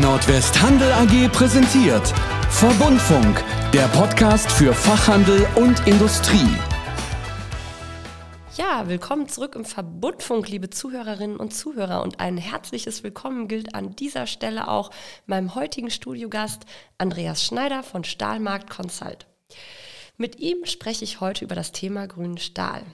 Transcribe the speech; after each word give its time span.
Nordwest 0.00 0.62
Handel 0.62 0.90
AG 0.92 1.28
präsentiert 1.30 2.08
Verbundfunk, 2.48 3.44
der 3.74 3.86
Podcast 3.88 4.50
für 4.50 4.72
Fachhandel 4.72 5.46
und 5.56 5.86
Industrie. 5.86 6.48
Ja, 8.56 8.88
willkommen 8.88 9.28
zurück 9.28 9.54
im 9.56 9.66
Verbundfunk, 9.66 10.48
liebe 10.48 10.70
Zuhörerinnen 10.70 11.36
und 11.36 11.52
Zuhörer. 11.52 12.02
Und 12.02 12.18
ein 12.18 12.38
herzliches 12.38 13.02
Willkommen 13.02 13.46
gilt 13.46 13.74
an 13.74 13.94
dieser 13.94 14.26
Stelle 14.26 14.68
auch 14.68 14.90
meinem 15.26 15.54
heutigen 15.54 15.90
Studiogast 15.90 16.64
Andreas 16.96 17.44
Schneider 17.44 17.82
von 17.82 18.02
Stahlmarkt 18.02 18.70
Consult. 18.70 19.26
Mit 20.16 20.38
ihm 20.38 20.64
spreche 20.64 21.04
ich 21.04 21.20
heute 21.20 21.44
über 21.44 21.54
das 21.54 21.72
Thema 21.72 22.06
grünen 22.06 22.38
Stahl. 22.38 22.84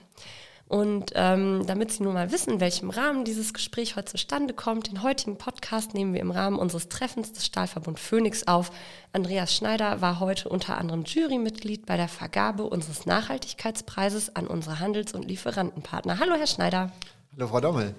Und 0.67 1.13
ähm, 1.15 1.65
damit 1.65 1.91
Sie 1.91 2.03
nun 2.03 2.13
mal 2.13 2.31
wissen, 2.31 2.53
in 2.53 2.59
welchem 2.59 2.89
Rahmen 2.89 3.23
dieses 3.23 3.53
Gespräch 3.53 3.95
heute 3.95 4.11
zustande 4.11 4.53
kommt, 4.53 4.87
den 4.91 5.01
heutigen 5.01 5.37
Podcast 5.37 5.93
nehmen 5.93 6.13
wir 6.13 6.19
im 6.19 6.31
Rahmen 6.31 6.59
unseres 6.59 6.89
Treffens 6.89 7.31
des 7.31 7.45
Stahlverbund 7.45 7.99
Phoenix 7.99 8.47
auf. 8.47 8.71
Andreas 9.13 9.53
Schneider 9.53 10.01
war 10.01 10.19
heute 10.19 10.49
unter 10.49 10.77
anderem 10.77 11.05
Jurymitglied 11.05 11.85
bei 11.85 11.95
der 11.95 12.09
Vergabe 12.09 12.63
unseres 12.63 13.05
Nachhaltigkeitspreises 13.05 14.35
an 14.35 14.45
unsere 14.47 14.79
Handels- 14.81 15.13
und 15.13 15.25
Lieferantenpartner. 15.25 16.19
Hallo, 16.19 16.35
Herr 16.35 16.47
Schneider. 16.47 16.91
Hallo, 17.33 17.47
Frau 17.47 17.61
Dommel. 17.61 17.95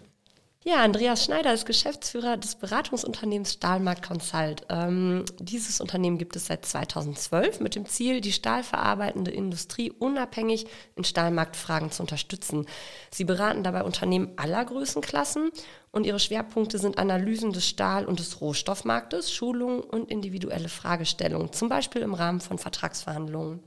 Ja, 0.64 0.82
Andreas 0.82 1.24
Schneider 1.24 1.54
ist 1.54 1.66
Geschäftsführer 1.66 2.36
des 2.36 2.56
Beratungsunternehmens 2.56 3.52
Stahlmarkt 3.52 4.04
Consult. 4.06 4.66
Ähm, 4.68 5.24
dieses 5.38 5.80
Unternehmen 5.80 6.18
gibt 6.18 6.34
es 6.34 6.46
seit 6.46 6.66
2012 6.66 7.60
mit 7.60 7.76
dem 7.76 7.86
Ziel, 7.86 8.20
die 8.20 8.32
stahlverarbeitende 8.32 9.30
Industrie 9.30 9.92
unabhängig 9.92 10.66
in 10.96 11.04
Stahlmarktfragen 11.04 11.92
zu 11.92 12.02
unterstützen. 12.02 12.66
Sie 13.12 13.22
beraten 13.22 13.62
dabei 13.62 13.84
Unternehmen 13.84 14.32
aller 14.36 14.64
Größenklassen 14.64 15.50
und 15.92 16.04
ihre 16.04 16.18
Schwerpunkte 16.18 16.78
sind 16.78 16.98
Analysen 16.98 17.52
des 17.52 17.66
Stahl- 17.66 18.06
und 18.06 18.18
des 18.18 18.40
Rohstoffmarktes, 18.40 19.32
Schulungen 19.32 19.80
und 19.80 20.10
individuelle 20.10 20.68
Fragestellungen, 20.68 21.52
zum 21.52 21.68
Beispiel 21.68 22.02
im 22.02 22.14
Rahmen 22.14 22.40
von 22.40 22.58
Vertragsverhandlungen. 22.58 23.62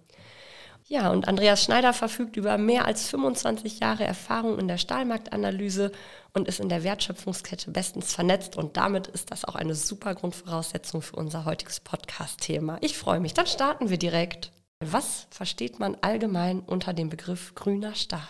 Ja, 0.92 1.10
und 1.10 1.30
Andreas 1.30 1.64
Schneider 1.64 1.94
verfügt 1.94 2.36
über 2.36 2.58
mehr 2.58 2.86
als 2.86 3.08
25 3.08 3.80
Jahre 3.80 4.04
Erfahrung 4.04 4.60
in 4.60 4.68
der 4.68 4.78
Stahlmarktanalyse 4.78 5.94
und 6.34 6.48
ist 6.48 6.60
in 6.60 6.70
der 6.70 6.84
Wertschöpfungskette 6.84 7.72
bestens 7.72 8.14
vernetzt. 8.14 8.56
Und 8.56 8.78
damit 8.78 9.08
ist 9.08 9.32
das 9.32 9.46
auch 9.46 9.56
eine 9.56 9.76
super 9.76 10.16
Grundvoraussetzung 10.16 11.02
für 11.02 11.16
unser 11.16 11.46
heutiges 11.46 11.80
Podcast-Thema. 11.80 12.78
Ich 12.82 12.98
freue 12.98 13.20
mich. 13.20 13.34
Dann 13.34 13.48
starten 13.48 13.90
wir 13.90 13.98
direkt. 13.98 14.52
Was 14.80 15.28
versteht 15.30 15.80
man 15.80 15.96
allgemein 16.02 16.60
unter 16.62 16.94
dem 16.94 17.10
Begriff 17.10 17.54
grüner 17.54 17.94
Stahl? 17.96 18.22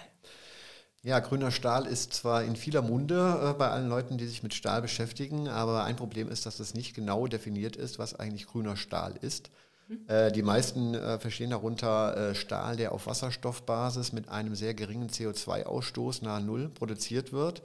Ja, 1.03 1.19
grüner 1.19 1.51
Stahl 1.51 1.87
ist 1.87 2.13
zwar 2.13 2.43
in 2.43 2.55
vieler 2.55 2.81
Munde 2.83 3.39
äh, 3.41 3.53
bei 3.57 3.69
allen 3.69 3.89
Leuten, 3.89 4.17
die 4.17 4.27
sich 4.27 4.43
mit 4.43 4.53
Stahl 4.53 4.81
beschäftigen, 4.81 5.47
aber 5.47 5.83
ein 5.83 5.95
Problem 5.95 6.29
ist, 6.29 6.45
dass 6.45 6.59
es 6.59 6.75
nicht 6.75 6.93
genau 6.93 7.25
definiert 7.25 7.75
ist, 7.75 7.97
was 7.97 8.13
eigentlich 8.13 8.45
grüner 8.45 8.77
Stahl 8.77 9.15
ist. 9.21 9.49
Äh, 10.07 10.31
die 10.31 10.43
meisten 10.43 10.93
äh, 10.93 11.19
verstehen 11.19 11.49
darunter 11.49 12.15
äh, 12.15 12.35
Stahl, 12.35 12.77
der 12.77 12.91
auf 12.91 13.07
Wasserstoffbasis 13.07 14.13
mit 14.13 14.29
einem 14.29 14.55
sehr 14.55 14.73
geringen 14.73 15.09
CO2-Ausstoß 15.09 16.23
nahe 16.23 16.41
Null 16.41 16.69
produziert 16.69 17.33
wird. 17.33 17.61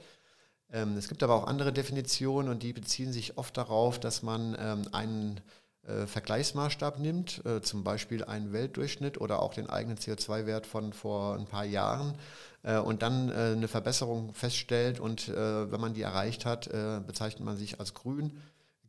Ähm, 0.71 0.97
es 0.97 1.07
gibt 1.07 1.23
aber 1.23 1.35
auch 1.35 1.47
andere 1.47 1.71
Definitionen 1.71 2.49
und 2.49 2.63
die 2.63 2.73
beziehen 2.73 3.13
sich 3.13 3.37
oft 3.37 3.55
darauf, 3.57 3.99
dass 3.99 4.23
man 4.23 4.55
ähm, 4.59 4.87
einen 4.91 5.41
äh, 5.87 6.05
Vergleichsmaßstab 6.05 6.99
nimmt, 6.99 7.45
äh, 7.45 7.61
zum 7.61 7.85
Beispiel 7.85 8.25
einen 8.25 8.51
Weltdurchschnitt 8.51 9.21
oder 9.21 9.41
auch 9.41 9.53
den 9.53 9.69
eigenen 9.69 9.97
CO2-Wert 9.97 10.67
von 10.67 10.91
vor 10.91 11.35
ein 11.35 11.45
paar 11.45 11.63
Jahren 11.63 12.15
äh, 12.63 12.77
und 12.77 13.01
dann 13.01 13.31
eine 13.31 13.67
Verbesserung 13.69 14.33
feststellt 14.33 14.99
und 14.99 15.29
wenn 15.29 15.79
man 15.79 15.93
die 15.93 16.01
erreicht 16.01 16.45
hat, 16.45 16.69
bezeichnet 17.05 17.45
man 17.45 17.57
sich 17.57 17.79
als 17.79 17.93
grün 17.93 18.37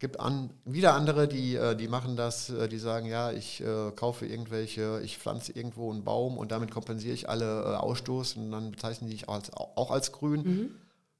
gibt 0.00 0.20
an, 0.20 0.50
wieder 0.64 0.94
andere, 0.94 1.26
die, 1.26 1.58
die 1.78 1.88
machen 1.88 2.16
das, 2.16 2.52
die 2.70 2.78
sagen, 2.78 3.06
ja, 3.06 3.32
ich 3.32 3.62
kaufe 3.96 4.26
irgendwelche, 4.26 5.00
ich 5.02 5.18
pflanze 5.18 5.52
irgendwo 5.52 5.90
einen 5.90 6.04
Baum 6.04 6.38
und 6.38 6.52
damit 6.52 6.70
kompensiere 6.70 7.14
ich 7.14 7.28
alle 7.28 7.80
Ausstoß 7.80 8.36
und 8.36 8.52
dann 8.52 8.70
bezeichnen 8.70 9.10
die 9.10 9.16
sich 9.16 9.28
auch 9.28 9.34
als, 9.34 9.52
auch 9.52 9.90
als 9.90 10.12
grün. 10.12 10.42
Mhm. 10.42 10.70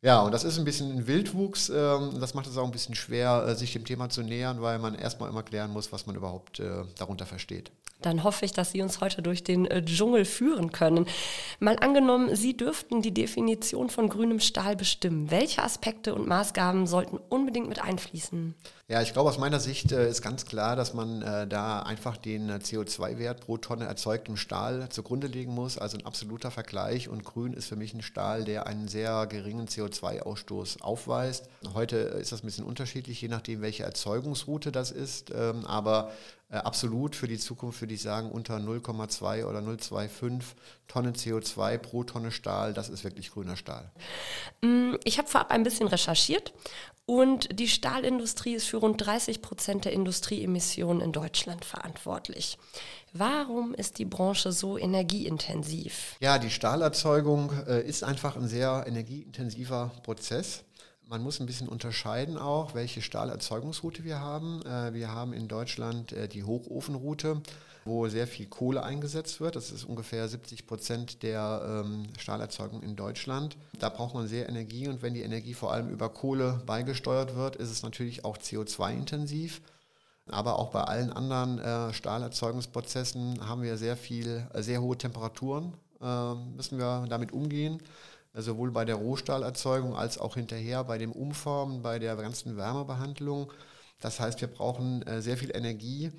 Ja, 0.00 0.22
und 0.22 0.32
das 0.32 0.44
ist 0.44 0.59
ein 0.59 0.64
bisschen 0.64 0.92
ein 0.92 1.06
Wildwuchs. 1.06 1.70
Ähm, 1.70 2.20
das 2.20 2.34
macht 2.34 2.47
es 2.47 2.56
auch 2.56 2.64
ein 2.64 2.70
bisschen 2.70 2.94
schwer, 2.94 3.44
äh, 3.48 3.54
sich 3.54 3.72
dem 3.72 3.84
Thema 3.84 4.09
zu 4.09 4.22
nähern, 4.22 4.62
weil 4.62 4.78
man 4.78 4.94
erstmal 4.94 5.28
immer 5.28 5.42
klären 5.42 5.72
muss, 5.72 5.92
was 5.92 6.06
man 6.06 6.14
überhaupt 6.14 6.60
äh, 6.60 6.84
darunter 6.97 7.26
versteht 7.26 7.72
dann 8.00 8.22
hoffe 8.22 8.44
ich, 8.44 8.53
dass 8.53 8.70
Sie 8.72 8.82
uns 8.82 9.00
heute 9.00 9.22
durch 9.22 9.42
den 9.42 9.66
äh, 9.66 9.84
Dschungel 9.84 10.25
führen 10.25 10.70
können. 10.72 11.06
Mal 11.59 11.78
angenommen, 11.78 12.34
Sie 12.36 12.56
dürften 12.56 13.03
die 13.03 13.12
Definition 13.12 13.91
von 13.91 14.09
grünem 14.09 14.41
Stahl 14.41 14.76
bestimmen. 14.76 15.31
Welche 15.31 15.62
Aspekte 15.62 16.15
und 16.15 16.28
Maßgaben 16.28 16.86
sollten 16.86 17.19
unbedingt 17.28 17.69
mit 17.69 17.82
einfließen? 17.82 18.54
Ja, 18.91 19.03
ich 19.03 19.12
glaube, 19.12 19.28
aus 19.28 19.37
meiner 19.37 19.60
Sicht 19.60 19.93
äh, 19.93 20.09
ist 20.09 20.22
ganz 20.22 20.47
klar, 20.47 20.75
dass 20.75 20.94
man 20.94 21.21
äh, 21.21 21.47
da 21.47 21.81
einfach 21.81 22.16
den 22.16 22.49
äh, 22.49 22.54
CO2-Wert 22.54 23.43
pro 23.43 23.59
Tonne 23.59 23.84
erzeugtem 23.84 24.38
Stahl 24.38 24.88
zugrunde 24.88 25.26
legen 25.26 25.53
muss. 25.53 25.76
Also 25.76 25.99
ein 25.99 26.06
absoluter 26.06 26.50
Vergleich. 26.50 27.10
Und 27.10 27.22
grün 27.22 27.53
ist 27.53 27.66
für 27.66 27.77
mich 27.77 27.93
ein 27.93 28.00
Stahl, 28.00 28.44
der 28.44 28.66
einen 28.66 28.88
sehr 28.88 29.27
geringen 29.27 29.66
CO2-Ausstoß 29.66 30.81
aufweist. 30.81 31.50
Heute 31.75 31.97
ist 31.97 32.32
das 32.32 32.43
ein 32.43 32.47
bisschen 32.47 32.65
unterschiedlich, 32.65 33.21
je 33.21 33.28
nachdem, 33.28 33.60
welche 33.60 33.82
Erzeugungsroute 33.82 34.72
das 34.72 34.91
ist. 34.91 35.32
Ähm, 35.37 35.66
aber 35.66 36.10
äh, 36.48 36.56
absolut 36.56 37.15
für 37.15 37.28
die 37.28 37.38
Zukunft 37.38 37.82
würde 37.82 37.93
ich 37.93 38.00
sagen, 38.00 38.31
unter 38.31 38.56
0,2 38.56 39.44
oder 39.44 39.59
0,25 39.59 40.43
Tonnen 40.88 41.15
CO2 41.15 41.78
pro 41.78 42.03
Tonne 42.03 42.32
Stahl, 42.32 42.72
das 42.72 42.88
ist 42.88 43.04
wirklich 43.04 43.31
grüner 43.31 43.56
Stahl. 43.56 43.91
Mm, 44.62 44.94
ich 45.04 45.19
habe 45.19 45.28
vorab 45.28 45.50
ein 45.50 45.62
bisschen 45.62 45.87
recherchiert 45.87 46.54
und 47.04 47.59
die 47.59 47.69
Stahlindustrie 47.69 48.54
ist 48.54 48.66
für 48.66 48.78
rund 48.78 49.04
30 49.04 49.41
Prozent 49.41 49.84
der 49.84 49.93
Industrieemissionen 49.93 51.03
in 51.03 51.12
Deutschland 51.12 51.65
verantwortlich. 51.65 52.59
Warum 53.12 53.75
ist 53.75 53.98
die 53.98 54.04
Branche 54.04 54.53
so 54.53 54.77
energieintensiv? 54.77 56.16
Ja, 56.21 56.38
die 56.38 56.50
Stahlerzeugung 56.50 57.53
äh, 57.66 57.81
ist 57.82 58.04
einfach 58.04 58.37
ein 58.37 58.48
sehr 58.48 58.84
energieintensiver 58.87 59.93
Prozess. 60.03 60.65
Man 61.06 61.22
muss 61.22 61.41
ein 61.41 61.47
bisschen 61.47 61.69
unterscheiden 61.69 62.37
auch, 62.37 62.75
welche 62.75 63.00
Stahlerzeugungsroute 63.00 64.04
wir 64.04 64.21
haben. 64.21 64.60
Äh, 64.66 64.93
wir 64.93 65.10
haben 65.10 65.32
in 65.32 65.48
Deutschland 65.48 66.12
äh, 66.12 66.28
die 66.28 66.44
Hochofenroute, 66.44 67.41
wo 67.88 68.09
sehr 68.09 68.26
viel 68.26 68.47
Kohle 68.47 68.82
eingesetzt 68.82 69.41
wird. 69.41 69.56
Das 69.56 69.71
ist 69.72 69.84
ungefähr 69.84 70.28
70 70.28 70.66
Prozent 70.66 71.22
der 71.22 71.84
ähm, 71.84 72.06
Stahlerzeugung 72.19 72.82
in 72.82 72.94
Deutschland. 72.94 73.56
Da 73.78 73.88
braucht 73.88 74.15
man 74.15 74.28
sehr 74.28 74.49
Energie 74.49 74.87
und 74.87 75.03
wenn 75.03 75.15
die 75.15 75.22
Energie 75.22 75.54
vor 75.54 75.72
allem 75.72 75.88
über 75.88 76.09
Kohle 76.09 76.62
beigesteuert 76.66 77.34
wird, 77.34 77.56
ist 77.56 77.71
es 77.71 77.82
natürlich 77.82 78.25
auch 78.25 78.38
CO2-intensiv. 78.38 79.60
Aber 80.31 80.59
auch 80.59 80.71
bei 80.71 80.82
allen 80.82 81.12
anderen 81.12 81.59
äh, 81.59 81.93
Stahlerzeugungsprozessen 81.93 83.48
haben 83.48 83.62
wir 83.62 83.77
sehr 83.78 83.97
viel, 83.97 84.47
sehr 84.54 84.82
hohe 84.82 84.97
Temperaturen, 84.97 85.72
müssen 86.54 86.78
wir 86.78 87.06
damit 87.09 87.32
umgehen 87.32 87.81
sowohl 88.34 88.71
bei 88.71 88.84
der 88.84 88.97
Rohstahlerzeugung 88.97 89.97
als 89.97 90.19
auch 90.19 90.34
hinterher 90.34 90.84
bei 90.84 90.98
dem 90.98 91.12
Umformen, 91.12 91.82
bei 91.82 91.98
der 91.98 92.16
ganzen 92.16 92.56
Wärmebehandlung. 92.56 93.53
Das 94.00 94.21
heißt, 94.21 94.41
wir 94.41 94.48
brauchen 94.48 95.03
äh, 95.03 95.21
sehr 95.21 95.37
viel 95.37 95.54
Energie. 95.54 96.12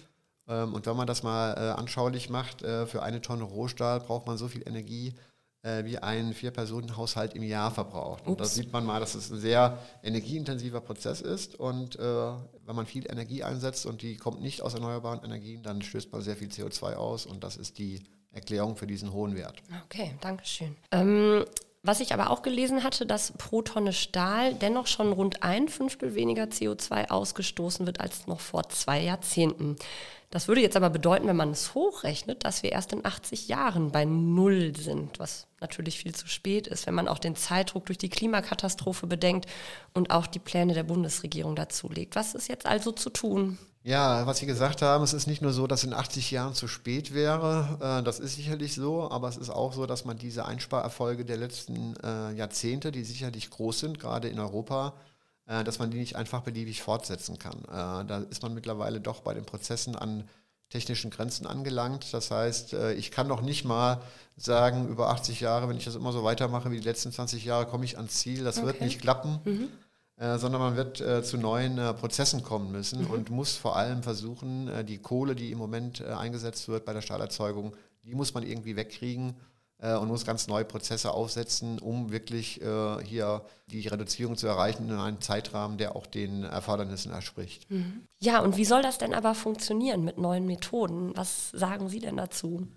Ähm, 0.50 0.74
und 0.74 0.86
wenn 0.86 0.98
man 0.98 1.08
das 1.08 1.24
mal 1.24 1.54
äh, 1.54 1.80
anschaulich 1.80 2.30
macht, 2.30 2.64
äh, 2.64 2.86
für 2.86 3.04
eine 3.04 3.22
Tonne 3.22 3.44
Rohstahl 3.44 4.00
braucht 4.00 4.28
man 4.28 4.38
so 4.38 4.48
viel 4.48 4.68
Energie, 4.68 5.14
äh, 5.62 5.84
wie 5.86 5.98
ein 5.98 6.34
Vier-Personen-Haushalt 6.34 7.34
im 7.36 7.44
Jahr 7.44 7.72
verbraucht. 7.72 8.26
Und 8.26 8.40
da 8.40 8.46
sieht 8.46 8.72
man 8.74 8.86
mal, 8.86 9.00
dass 9.00 9.16
es 9.16 9.30
ein 9.30 9.40
sehr 9.40 9.78
energieintensiver 10.04 10.82
Prozess 10.82 11.22
ist. 11.22 11.56
Und 11.56 11.98
äh, 11.98 12.02
wenn 12.02 12.76
man 12.76 12.86
viel 12.86 13.10
Energie 13.10 13.44
einsetzt 13.44 13.86
und 13.86 14.02
die 14.02 14.18
kommt 14.18 14.42
nicht 14.42 14.62
aus 14.62 14.74
erneuerbaren 14.74 15.24
Energien, 15.24 15.62
dann 15.62 15.82
stößt 15.82 16.12
man 16.12 16.22
sehr 16.22 16.36
viel 16.36 16.48
CO2 16.48 16.96
aus. 16.96 17.26
Und 17.26 17.44
das 17.44 17.58
ist 17.58 17.78
die 17.78 18.02
Erklärung 18.32 18.76
für 18.76 18.88
diesen 18.88 19.12
hohen 19.12 19.36
Wert. 19.36 19.62
Okay, 19.86 20.16
danke 20.22 20.46
schön. 20.46 20.76
Ähm, 20.92 21.46
was 21.82 22.02
ich 22.02 22.14
aber 22.14 22.30
auch 22.30 22.42
gelesen 22.42 22.84
hatte, 22.84 23.06
dass 23.06 23.34
pro 23.38 23.62
Tonne 23.62 23.94
Stahl 23.94 24.54
dennoch 24.54 24.88
schon 24.88 25.12
rund 25.12 25.44
ein 25.44 25.70
Fünftel 25.70 26.14
weniger 26.14 26.44
CO2 26.44 27.10
ausgestoßen 27.10 27.86
wird 27.86 28.02
als 28.02 28.28
noch 28.28 28.40
vor 28.42 28.68
zwei 28.70 29.02
Jahrzehnten. 29.02 29.78
Das 30.32 30.48
würde 30.48 30.62
jetzt 30.62 30.78
aber 30.78 30.92
bedeuten, 30.92 31.28
wenn 31.28 31.36
man 31.36 31.52
es 31.52 31.74
hochrechnet, 31.74 32.46
dass 32.46 32.62
wir 32.62 32.72
erst 32.72 32.94
in 32.94 33.04
80 33.04 33.48
Jahren 33.48 33.92
bei 33.92 34.06
Null 34.06 34.76
sind, 34.76 35.18
was 35.18 35.48
natürlich 35.60 35.98
viel 35.98 36.14
zu 36.14 36.28
spät 36.28 36.68
ist, 36.68 36.86
wenn 36.86 36.94
man 36.94 37.08
auch 37.08 37.18
den 37.18 37.36
Zeitdruck 37.36 37.88
durch 37.88 37.98
die 37.98 38.10
Klimakatastrophe 38.10 39.08
bedenkt 39.08 39.48
und 39.94 40.12
auch 40.12 40.28
die 40.28 40.38
Pläne 40.38 40.76
der 40.76 40.84
Bundesregierung 40.84 41.56
dazu 41.56 41.90
legt. 41.90 42.16
Was 42.16 42.36
ist 42.36 42.48
jetzt 42.48 42.68
also 42.68 42.92
zu 42.92 43.10
tun? 43.10 43.58
Ja, 43.82 44.28
was 44.28 44.38
Sie 44.38 44.46
gesagt 44.46 44.82
haben, 44.84 45.04
es 45.04 45.14
ist 45.14 45.26
nicht 45.26 45.42
nur 45.42 45.54
so, 45.54 45.66
dass 45.66 45.84
in 45.84 45.94
80 45.94 46.30
Jahren 46.30 46.54
zu 46.54 46.68
spät 46.68 47.14
wäre. 47.14 47.80
Äh, 47.82 48.04
das 48.04 48.20
ist 48.20 48.36
sicherlich 48.36 48.76
so, 48.76 49.10
aber 49.10 49.30
es 49.30 49.38
ist 49.38 49.50
auch 49.50 49.74
so, 49.74 49.88
dass 49.88 50.06
man 50.06 50.18
diese 50.18 50.46
Einsparerfolge 50.46 51.26
der 51.26 51.38
letzten 51.38 51.96
äh, 52.04 52.34
Jahrzehnte, 52.34 52.92
die 52.92 53.04
sicherlich 53.04 53.50
groß 53.50 53.80
sind, 53.80 54.00
gerade 54.00 54.28
in 54.28 54.40
Europa, 54.40 54.94
äh, 55.50 55.64
dass 55.66 55.80
man 55.80 55.92
die 55.92 55.98
nicht 55.98 56.16
einfach 56.16 56.42
beliebig 56.42 56.82
fortsetzen 56.82 57.38
kann. 57.38 57.64
Da 57.68 58.24
ist 58.30 58.42
man 58.42 58.54
mittlerweile 58.54 59.02
doch 59.02 59.20
bei 59.22 59.34
den 59.34 59.46
Prozessen 59.46 59.96
an 59.96 60.24
technischen 60.70 61.10
Grenzen 61.10 61.48
angelangt. 61.48 62.14
Das 62.14 62.32
heißt, 62.32 62.74
ich 62.96 63.10
kann 63.10 63.28
noch 63.28 63.42
nicht 63.42 63.66
mal 63.66 64.02
sagen, 64.38 64.88
über 64.88 65.10
80 65.10 65.40
Jahre, 65.40 65.68
wenn 65.68 65.78
ich 65.78 65.86
das 65.86 65.96
immer 65.96 66.12
so 66.12 66.24
weitermache 66.24 66.72
wie 66.72 66.78
die 66.78 66.84
letzten 66.84 67.12
20 67.12 67.44
Jahre, 67.44 67.66
komme 67.66 67.86
ich 67.86 67.98
ans 67.98 68.16
Ziel. 68.16 68.44
Das 68.44 68.58
okay. 68.58 68.68
wird 68.68 68.82
nicht 68.82 69.02
klappen. 69.02 69.40
Mhm. 69.44 69.70
äh, 70.18 70.38
sondern 70.38 70.62
man 70.62 70.76
wird 70.76 71.02
äh, 71.02 71.24
zu 71.24 71.38
neuen 71.38 71.78
äh, 71.78 71.94
Prozessen 71.94 72.44
kommen 72.44 72.72
müssen 72.72 73.04
mhm. 73.04 73.10
und 73.10 73.30
muss 73.30 73.56
vor 73.56 73.76
allem 73.76 74.04
versuchen, 74.04 74.68
äh, 74.68 74.84
die 74.84 75.00
Kohle, 75.00 75.36
die 75.36 75.52
im 75.52 75.58
Moment 75.58 76.02
äh, 76.02 76.12
eingesetzt 76.12 76.68
wird 76.68 76.86
bei 76.86 76.94
der 76.94 77.02
Stahlerzeugung, 77.02 77.76
die 78.04 78.16
muss 78.16 78.34
man 78.34 78.44
irgendwie 78.44 78.76
wegkriegen 78.76 79.36
äh, 79.80 79.96
und 79.96 80.08
muss 80.08 80.26
ganz 80.26 80.48
neue 80.48 80.66
Prozesse 80.66 81.12
aufsetzen, 81.12 81.80
um 81.80 82.12
wirklich 82.12 82.62
hier 83.04 83.46
die 83.68 83.88
Reduzierung 83.88 84.38
zu 84.38 84.48
erreichen 84.48 84.90
in 84.90 84.96
einem 84.96 85.22
Zeitrahmen, 85.22 85.78
der 85.78 85.96
auch 85.96 86.06
den 86.06 86.44
Erfordernissen 86.44 87.12
entspricht. 87.12 87.70
Mhm. 87.70 88.04
Ja, 88.20 88.42
und 88.42 88.58
wie 88.58 88.66
soll 88.66 88.82
das 88.82 88.98
denn 88.98 89.14
aber 89.14 89.36
funktionieren 89.36 90.04
mit 90.04 90.18
neuen 90.18 90.46
Methoden? 90.46 91.16
Was 91.16 91.50
sagen 91.52 91.90
Sie 91.90 92.00
denn 92.00 92.18
dazu? 92.18 92.68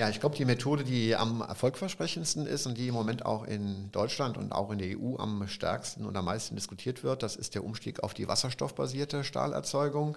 Ja, 0.00 0.08
ich 0.08 0.20
glaube, 0.20 0.34
die 0.34 0.46
Methode, 0.46 0.82
die 0.82 1.14
am 1.14 1.42
erfolgversprechendsten 1.42 2.46
ist 2.46 2.64
und 2.64 2.78
die 2.78 2.88
im 2.88 2.94
Moment 2.94 3.26
auch 3.26 3.44
in 3.44 3.90
Deutschland 3.92 4.38
und 4.38 4.50
auch 4.50 4.70
in 4.70 4.78
der 4.78 4.98
EU 4.98 5.16
am 5.18 5.46
stärksten 5.46 6.06
und 6.06 6.16
am 6.16 6.24
meisten 6.24 6.54
diskutiert 6.54 7.02
wird, 7.02 7.22
das 7.22 7.36
ist 7.36 7.54
der 7.54 7.64
Umstieg 7.64 8.02
auf 8.02 8.14
die 8.14 8.26
wasserstoffbasierte 8.26 9.24
Stahlerzeugung. 9.24 10.16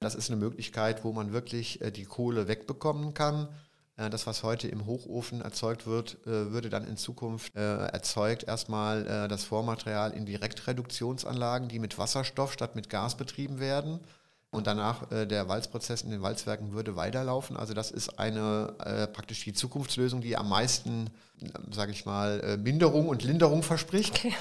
Das 0.00 0.16
ist 0.16 0.30
eine 0.30 0.40
Möglichkeit, 0.40 1.04
wo 1.04 1.12
man 1.12 1.32
wirklich 1.32 1.80
äh, 1.80 1.92
die 1.92 2.06
Kohle 2.06 2.48
wegbekommen 2.48 3.14
kann. 3.14 3.48
Äh, 4.00 4.10
das, 4.10 4.26
was 4.26 4.42
heute 4.42 4.68
im 4.68 4.86
Hochofen 4.86 5.42
erzeugt 5.42 5.86
wird, 5.86 6.18
äh, 6.26 6.50
würde 6.50 6.70
dann 6.70 6.86
in 6.86 6.96
Zukunft 6.96 7.54
erzeugt 7.54 8.44
erstmal 8.44 9.28
das 9.28 9.44
Vormaterial 9.44 10.12
in 10.12 10.24
Direktreduktionsanlagen, 10.26 11.68
die 11.68 11.78
mit 11.78 11.98
Wasserstoff 11.98 12.52
statt 12.52 12.74
mit 12.74 12.88
Gas 12.88 13.16
betrieben 13.16 13.60
werden 13.60 14.00
und 14.50 14.66
danach 14.66 15.10
äh, 15.12 15.26
der 15.26 15.48
Walzprozess 15.48 16.02
in 16.02 16.10
den 16.10 16.22
Walzwerken 16.22 16.72
würde 16.72 16.96
weiterlaufen. 16.96 17.56
Also 17.56 17.72
das 17.74 17.90
ist 17.90 18.18
eine 18.18 18.74
äh, 18.80 19.06
praktisch 19.06 19.44
die 19.44 19.52
Zukunftslösung, 19.52 20.20
die 20.20 20.36
am 20.36 20.48
meisten, 20.48 21.08
äh, 21.40 21.48
sage 21.72 21.92
ich 21.92 22.04
mal, 22.04 22.40
äh, 22.40 22.56
Minderung 22.56 23.08
und 23.08 23.22
Linderung 23.22 23.62
verspricht. 23.62 24.16
Okay. 24.16 24.34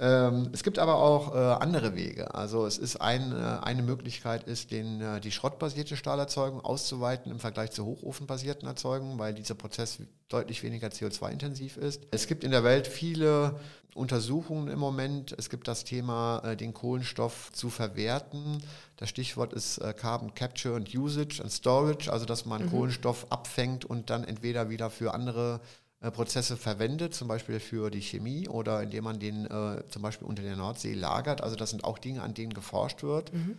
Ähm, 0.00 0.48
es 0.52 0.62
gibt 0.62 0.78
aber 0.78 0.94
auch 0.96 1.34
äh, 1.34 1.38
andere 1.38 1.94
Wege. 1.94 2.34
Also 2.34 2.64
es 2.64 2.78
ist 2.78 2.96
ein, 3.02 3.32
äh, 3.32 3.58
eine 3.62 3.82
Möglichkeit, 3.82 4.44
ist 4.44 4.70
den, 4.70 5.02
äh, 5.02 5.20
die 5.20 5.30
schrottbasierte 5.30 5.94
Stahlerzeugung 5.94 6.62
auszuweiten 6.62 7.30
im 7.30 7.38
Vergleich 7.38 7.72
zur 7.72 7.84
hochofenbasierten 7.84 8.66
Erzeugung, 8.66 9.18
weil 9.18 9.34
dieser 9.34 9.54
Prozess 9.54 9.98
deutlich 10.30 10.62
weniger 10.62 10.88
CO2-intensiv 10.88 11.76
ist. 11.76 12.06
Es 12.12 12.26
gibt 12.26 12.44
in 12.44 12.50
der 12.50 12.64
Welt 12.64 12.86
viele 12.86 13.60
Untersuchungen 13.94 14.68
im 14.68 14.78
Moment. 14.78 15.34
Es 15.36 15.50
gibt 15.50 15.68
das 15.68 15.84
Thema, 15.84 16.54
den 16.54 16.72
Kohlenstoff 16.72 17.50
zu 17.52 17.68
verwerten. 17.68 18.62
Das 18.96 19.08
Stichwort 19.08 19.52
ist 19.52 19.80
Carbon 19.96 20.32
Capture 20.32 20.76
and 20.76 20.94
Usage 20.94 21.42
and 21.42 21.50
Storage, 21.50 22.10
also 22.10 22.24
dass 22.24 22.46
man 22.46 22.66
mhm. 22.66 22.70
Kohlenstoff 22.70 23.26
abfängt 23.30 23.84
und 23.84 24.08
dann 24.08 24.22
entweder 24.22 24.70
wieder 24.70 24.88
für 24.88 25.12
andere 25.12 25.60
Prozesse 26.00 26.56
verwendet, 26.56 27.14
zum 27.14 27.28
Beispiel 27.28 27.60
für 27.60 27.90
die 27.90 28.00
Chemie 28.00 28.48
oder 28.48 28.82
indem 28.82 29.04
man 29.04 29.18
den 29.18 29.44
äh, 29.44 29.82
zum 29.90 30.00
Beispiel 30.00 30.26
unter 30.26 30.42
der 30.42 30.56
Nordsee 30.56 30.94
lagert. 30.94 31.42
Also 31.42 31.56
das 31.56 31.70
sind 31.70 31.84
auch 31.84 31.98
Dinge, 31.98 32.22
an 32.22 32.32
denen 32.32 32.54
geforscht 32.54 33.02
wird. 33.02 33.34
Mhm. 33.34 33.58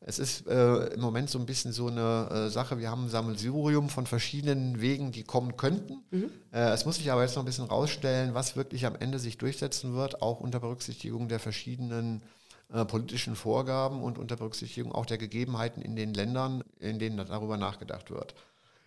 Es 0.00 0.18
ist 0.18 0.46
äh, 0.46 0.86
im 0.88 1.00
Moment 1.00 1.30
so 1.30 1.38
ein 1.38 1.46
bisschen 1.46 1.72
so 1.72 1.86
eine 1.86 2.28
äh, 2.30 2.50
Sache, 2.50 2.78
wir 2.78 2.90
haben 2.90 3.04
ein 3.04 3.08
Sammelsurium 3.08 3.88
von 3.88 4.06
verschiedenen 4.06 4.80
Wegen, 4.80 5.10
die 5.10 5.22
kommen 5.22 5.56
könnten. 5.56 6.02
Mhm. 6.10 6.30
Äh, 6.52 6.70
es 6.70 6.84
muss 6.84 6.96
sich 6.96 7.10
aber 7.10 7.22
jetzt 7.22 7.36
noch 7.36 7.42
ein 7.42 7.46
bisschen 7.46 7.64
rausstellen, 7.64 8.34
was 8.34 8.56
wirklich 8.56 8.84
am 8.84 8.96
Ende 8.96 9.18
sich 9.18 9.38
durchsetzen 9.38 9.94
wird, 9.94 10.22
auch 10.22 10.40
unter 10.40 10.60
Berücksichtigung 10.60 11.28
der 11.28 11.38
verschiedenen 11.38 12.22
äh, 12.72 12.84
politischen 12.84 13.36
Vorgaben 13.36 14.02
und 14.02 14.18
unter 14.18 14.36
Berücksichtigung 14.36 14.92
auch 14.92 15.06
der 15.06 15.18
Gegebenheiten 15.18 15.82
in 15.82 15.96
den 15.96 16.14
Ländern, 16.14 16.62
in 16.78 16.98
denen 16.98 17.16
darüber 17.16 17.56
nachgedacht 17.56 18.10
wird. 18.10 18.34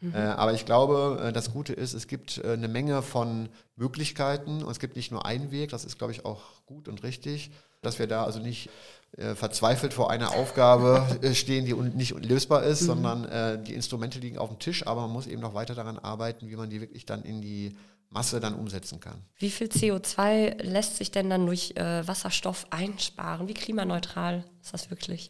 Mhm. 0.01 0.15
Äh, 0.15 0.19
aber 0.19 0.53
ich 0.53 0.65
glaube, 0.65 1.21
äh, 1.23 1.33
das 1.33 1.51
Gute 1.51 1.73
ist, 1.73 1.93
es 1.93 2.07
gibt 2.07 2.37
äh, 2.37 2.53
eine 2.53 2.67
Menge 2.67 3.01
von 3.01 3.49
Möglichkeiten 3.75 4.63
und 4.63 4.71
es 4.71 4.79
gibt 4.79 4.95
nicht 4.95 5.11
nur 5.11 5.25
einen 5.25 5.51
Weg, 5.51 5.71
das 5.71 5.85
ist, 5.85 5.97
glaube 5.97 6.13
ich, 6.13 6.25
auch 6.25 6.41
gut 6.65 6.87
und 6.87 7.03
richtig, 7.03 7.51
dass 7.81 7.99
wir 7.99 8.07
da 8.07 8.23
also 8.23 8.39
nicht 8.39 8.69
äh, 9.17 9.35
verzweifelt 9.35 9.93
vor 9.93 10.09
einer 10.09 10.31
Aufgabe 10.35 11.05
äh, 11.21 11.33
stehen, 11.33 11.65
die 11.65 11.73
nicht 11.73 12.11
lösbar 12.23 12.63
ist, 12.63 12.81
mhm. 12.81 12.85
sondern 12.85 13.25
äh, 13.25 13.61
die 13.61 13.73
Instrumente 13.73 14.19
liegen 14.19 14.37
auf 14.37 14.49
dem 14.49 14.59
Tisch, 14.59 14.87
aber 14.87 15.01
man 15.01 15.11
muss 15.11 15.27
eben 15.27 15.41
noch 15.41 15.53
weiter 15.53 15.75
daran 15.75 15.99
arbeiten, 15.99 16.49
wie 16.49 16.55
man 16.55 16.69
die 16.69 16.79
wirklich 16.79 17.05
dann 17.05 17.23
in 17.23 17.41
die 17.41 17.75
Masse 18.09 18.39
dann 18.39 18.55
umsetzen 18.55 18.99
kann. 18.99 19.21
Wie 19.37 19.51
viel 19.51 19.67
CO2 19.67 20.63
lässt 20.63 20.97
sich 20.97 21.11
denn 21.11 21.29
dann 21.29 21.45
durch 21.45 21.75
Wasserstoff 21.75 22.65
einsparen? 22.71 23.47
Wie 23.47 23.53
klimaneutral 23.53 24.43
ist 24.63 24.73
das 24.73 24.89
wirklich? 24.89 25.29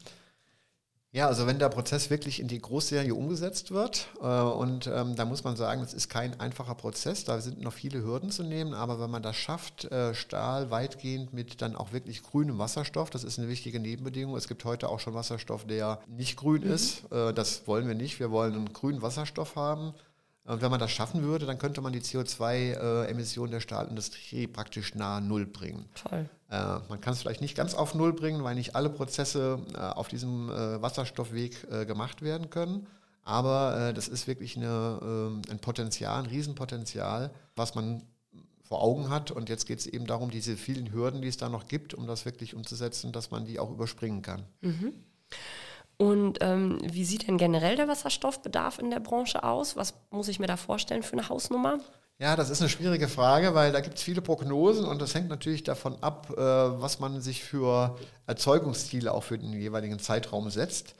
Ja, 1.12 1.26
also 1.26 1.48
wenn 1.48 1.58
der 1.58 1.70
Prozess 1.70 2.12
wirklich 2.12 2.40
in 2.40 2.48
die 2.48 2.62
Großserie 2.62 3.16
umgesetzt 3.16 3.72
wird, 3.72 4.10
äh, 4.22 4.26
und 4.26 4.86
ähm, 4.86 5.16
da 5.16 5.26
muss 5.26 5.44
man 5.44 5.56
sagen, 5.56 5.82
es 5.82 5.96
ist 5.96 6.08
kein 6.08 6.40
einfacher 6.40 6.76
Prozess, 6.76 7.24
da 7.24 7.42
sind 7.42 7.62
noch 7.62 7.74
viele 7.74 8.04
Hürden 8.04 8.30
zu 8.30 8.44
nehmen, 8.44 8.76
aber 8.76 9.00
wenn 9.00 9.10
man 9.10 9.24
das 9.24 9.36
schafft, 9.36 9.86
äh, 9.86 10.14
Stahl 10.14 10.70
weitgehend 10.70 11.34
mit 11.34 11.64
dann 11.64 11.76
auch 11.76 11.94
wirklich 11.94 12.22
grünem 12.22 12.60
Wasserstoff, 12.60 13.10
das 13.10 13.24
ist 13.24 13.40
eine 13.40 13.48
wichtige 13.48 13.80
Nebenbedingung. 13.80 14.36
Es 14.36 14.48
gibt 14.48 14.64
heute 14.66 14.88
auch 14.90 15.00
schon 15.00 15.16
Wasserstoff, 15.16 15.66
der 15.66 16.00
nicht 16.08 16.38
grün 16.38 16.64
mhm. 16.64 16.74
ist. 16.74 17.12
Äh, 17.12 17.34
das 17.34 17.66
wollen 17.66 17.88
wir 17.88 17.96
nicht. 17.96 18.20
Wir 18.20 18.30
wollen 18.30 18.54
einen 18.54 18.74
grünen 18.74 19.02
Wasserstoff 19.02 19.56
haben. 19.56 19.96
Und 20.46 20.62
wenn 20.62 20.72
man 20.72 20.80
das 20.80 20.92
schaffen 20.92 21.24
würde, 21.24 21.46
dann 21.46 21.58
könnte 21.58 21.82
man 21.82 21.94
die 21.94 22.02
CO2-Emissionen 22.02 23.52
der 23.52 23.60
Stahlindustrie 23.60 24.48
praktisch 24.48 24.96
nahe 24.96 25.22
Null 25.22 25.46
bringen. 25.46 25.86
Toll. 25.96 26.30
Äh, 26.50 26.80
man 26.90 27.00
kann 27.00 27.14
es 27.14 27.22
vielleicht 27.22 27.42
nicht 27.42 27.56
ganz 27.56 27.74
auf 27.74 27.96
Null 27.96 28.14
bringen, 28.14 28.44
weil 28.44 28.56
nicht 28.56 28.76
alle 28.76 28.90
Prozesse 28.90 29.60
äh, 29.74 29.78
auf 29.78 30.08
diesem 30.08 30.50
äh, 30.50 30.82
Wasserstoffweg 30.82 31.88
gemacht 31.88 32.22
werden 32.22 32.50
können. 32.50 32.88
Aber 33.24 33.94
das 33.94 34.08
ist 34.08 34.26
wirklich 34.26 34.58
eine, 34.58 35.00
ähm, 35.04 35.42
ein 35.52 35.60
Potenzial, 35.60 36.24
ein 36.24 36.26
Riesenpotenzial, 36.26 37.32
was 37.56 37.76
man 37.76 38.02
vor 38.64 38.82
Augen 38.82 39.10
hat. 39.10 39.30
Und 39.30 39.50
jetzt 39.50 39.68
geht 39.68 39.80
es 39.80 39.86
eben 39.86 40.08
darum, 40.08 40.32
diese 40.32 40.58
vielen 40.58 40.92
Hürden, 40.92 41.22
die 41.22 41.28
es 41.28 41.38
da 41.38 41.48
noch 41.48 41.68
gibt, 41.68 41.94
um 41.94 42.08
das 42.08 42.26
wirklich 42.26 42.56
umzusetzen, 42.56 43.12
dass 43.12 43.30
man 43.30 43.46
die 43.46 43.60
auch 43.60 43.70
überspringen 43.70 44.24
kann. 44.24 44.46
Mhm. 44.62 44.94
Und 45.98 46.40
ähm, 46.42 46.80
wie 46.82 47.06
sieht 47.06 47.28
denn 47.28 47.38
generell 47.38 47.76
der 47.76 47.88
Wasserstoffbedarf 47.88 48.80
in 48.80 48.90
der 48.90 49.02
Branche 49.02 49.44
aus? 49.44 49.76
Was 49.76 49.94
muss 50.10 50.30
ich 50.30 50.40
mir 50.40 50.48
da 50.48 50.58
vorstellen 50.58 51.04
für 51.04 51.14
eine 51.14 51.30
Hausnummer? 51.30 51.80
Ja, 52.22 52.36
das 52.36 52.50
ist 52.50 52.60
eine 52.60 52.68
schwierige 52.68 53.08
Frage, 53.08 53.56
weil 53.56 53.72
da 53.72 53.80
gibt 53.80 53.96
es 53.96 54.04
viele 54.04 54.22
Prognosen 54.22 54.84
und 54.84 55.02
das 55.02 55.16
hängt 55.16 55.30
natürlich 55.30 55.64
davon 55.64 55.96
ab, 56.04 56.30
äh, 56.32 56.38
was 56.38 57.00
man 57.00 57.22
sich 57.22 57.46
für 57.46 57.98
Erzeugungsziele 58.28 59.14
auch 59.14 59.24
für 59.24 59.38
den 59.38 59.54
jeweiligen 59.54 60.00
Zeitraum 60.00 60.50
setzt. 60.50 60.96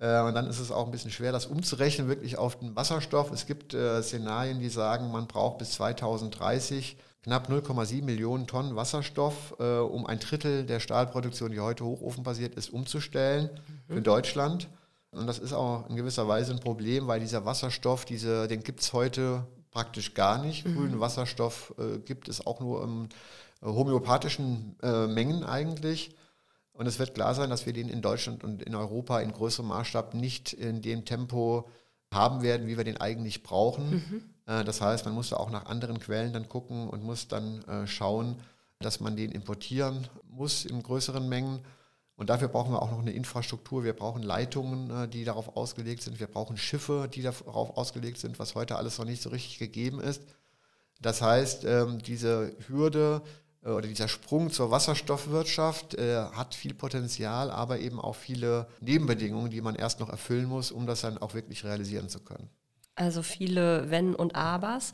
Äh, 0.00 0.20
und 0.22 0.34
dann 0.34 0.48
ist 0.48 0.58
es 0.58 0.72
auch 0.72 0.86
ein 0.86 0.90
bisschen 0.90 1.12
schwer, 1.12 1.30
das 1.30 1.46
umzurechnen, 1.46 2.08
wirklich 2.08 2.38
auf 2.38 2.58
den 2.58 2.74
Wasserstoff. 2.74 3.30
Es 3.30 3.46
gibt 3.46 3.72
äh, 3.72 4.02
Szenarien, 4.02 4.58
die 4.58 4.68
sagen, 4.68 5.12
man 5.12 5.28
braucht 5.28 5.58
bis 5.58 5.70
2030 5.74 6.96
knapp 7.22 7.48
0,7 7.48 8.02
Millionen 8.02 8.48
Tonnen 8.48 8.74
Wasserstoff, 8.76 9.52
um 9.52 10.04
ein 10.04 10.18
Drittel 10.18 10.66
der 10.66 10.78
Stahlproduktion, 10.78 11.52
die 11.52 11.60
heute 11.60 11.82
hochofenbasiert 11.82 12.54
ist, 12.56 12.68
umzustellen 12.68 13.48
mhm. 13.88 13.94
für 13.94 14.02
Deutschland. 14.02 14.68
Und 15.10 15.26
das 15.26 15.38
ist 15.38 15.54
auch 15.54 15.88
in 15.88 15.96
gewisser 15.96 16.28
Weise 16.28 16.52
ein 16.52 16.60
Problem, 16.60 17.06
weil 17.06 17.20
dieser 17.20 17.46
Wasserstoff, 17.46 18.04
diese, 18.04 18.46
den 18.46 18.62
gibt 18.62 18.80
es 18.80 18.92
heute 18.92 19.46
praktisch 19.74 20.14
gar 20.14 20.38
nicht. 20.38 20.64
Mhm. 20.64 20.76
Grünen 20.76 21.00
Wasserstoff 21.00 21.74
äh, 21.78 21.98
gibt 21.98 22.28
es 22.28 22.46
auch 22.46 22.60
nur 22.60 22.82
in 22.84 23.08
äh, 23.60 23.66
homöopathischen 23.66 24.76
äh, 24.82 25.06
Mengen 25.06 25.44
eigentlich. 25.44 26.16
Und 26.72 26.86
es 26.86 26.98
wird 26.98 27.14
klar 27.14 27.34
sein, 27.34 27.50
dass 27.50 27.66
wir 27.66 27.72
den 27.72 27.88
in 27.88 28.00
Deutschland 28.00 28.42
und 28.42 28.62
in 28.62 28.74
Europa 28.74 29.20
in 29.20 29.32
größerem 29.32 29.68
Maßstab 29.68 30.14
nicht 30.14 30.52
in 30.54 30.80
dem 30.80 31.04
Tempo 31.04 31.68
haben 32.12 32.42
werden, 32.42 32.66
wie 32.66 32.76
wir 32.76 32.84
den 32.84 33.00
eigentlich 33.00 33.42
brauchen. 33.42 33.90
Mhm. 33.90 34.22
Äh, 34.46 34.64
das 34.64 34.80
heißt, 34.80 35.04
man 35.04 35.14
muss 35.14 35.30
da 35.30 35.36
auch 35.36 35.50
nach 35.50 35.66
anderen 35.66 35.98
Quellen 35.98 36.32
dann 36.32 36.48
gucken 36.48 36.88
und 36.88 37.02
muss 37.02 37.28
dann 37.28 37.62
äh, 37.64 37.86
schauen, 37.86 38.36
dass 38.78 39.00
man 39.00 39.16
den 39.16 39.32
importieren 39.32 40.06
muss 40.28 40.64
in 40.64 40.82
größeren 40.82 41.28
Mengen. 41.28 41.60
Und 42.16 42.30
dafür 42.30 42.48
brauchen 42.48 42.72
wir 42.72 42.80
auch 42.80 42.90
noch 42.90 43.00
eine 43.00 43.12
Infrastruktur. 43.12 43.82
Wir 43.82 43.92
brauchen 43.92 44.22
Leitungen, 44.22 44.90
äh, 44.90 45.08
die 45.08 45.24
darauf 45.24 45.56
ausgelegt 45.56 46.02
sind. 46.02 46.20
Wir 46.20 46.28
brauchen 46.28 46.56
Schiffe, 46.56 47.08
die 47.12 47.22
darauf 47.22 47.76
ausgelegt 47.76 48.18
sind, 48.18 48.38
was 48.38 48.54
heute 48.54 48.76
alles 48.76 48.98
noch 48.98 49.04
nicht 49.04 49.22
so 49.22 49.30
richtig 49.30 49.58
gegeben 49.58 50.00
ist. 50.00 50.22
Das 51.00 51.22
heißt, 51.22 51.64
ähm, 51.64 51.98
diese 51.98 52.56
Hürde 52.68 53.22
oder 53.62 53.88
dieser 53.88 54.08
Sprung 54.08 54.50
zur 54.50 54.70
Wasserstoffwirtschaft 54.70 55.96
hat 55.98 56.54
viel 56.54 56.74
Potenzial, 56.74 57.50
aber 57.50 57.78
eben 57.78 57.98
auch 57.98 58.14
viele 58.14 58.68
Nebenbedingungen, 58.82 59.50
die 59.50 59.62
man 59.62 59.74
erst 59.74 60.00
noch 60.00 60.10
erfüllen 60.10 60.44
muss, 60.44 60.70
um 60.70 60.86
das 60.86 61.00
dann 61.00 61.16
auch 61.16 61.32
wirklich 61.32 61.64
realisieren 61.64 62.10
zu 62.10 62.20
können. 62.20 62.50
Also 62.96 63.22
viele 63.22 63.90
Wenn 63.90 64.14
und 64.14 64.36
Abers. 64.36 64.92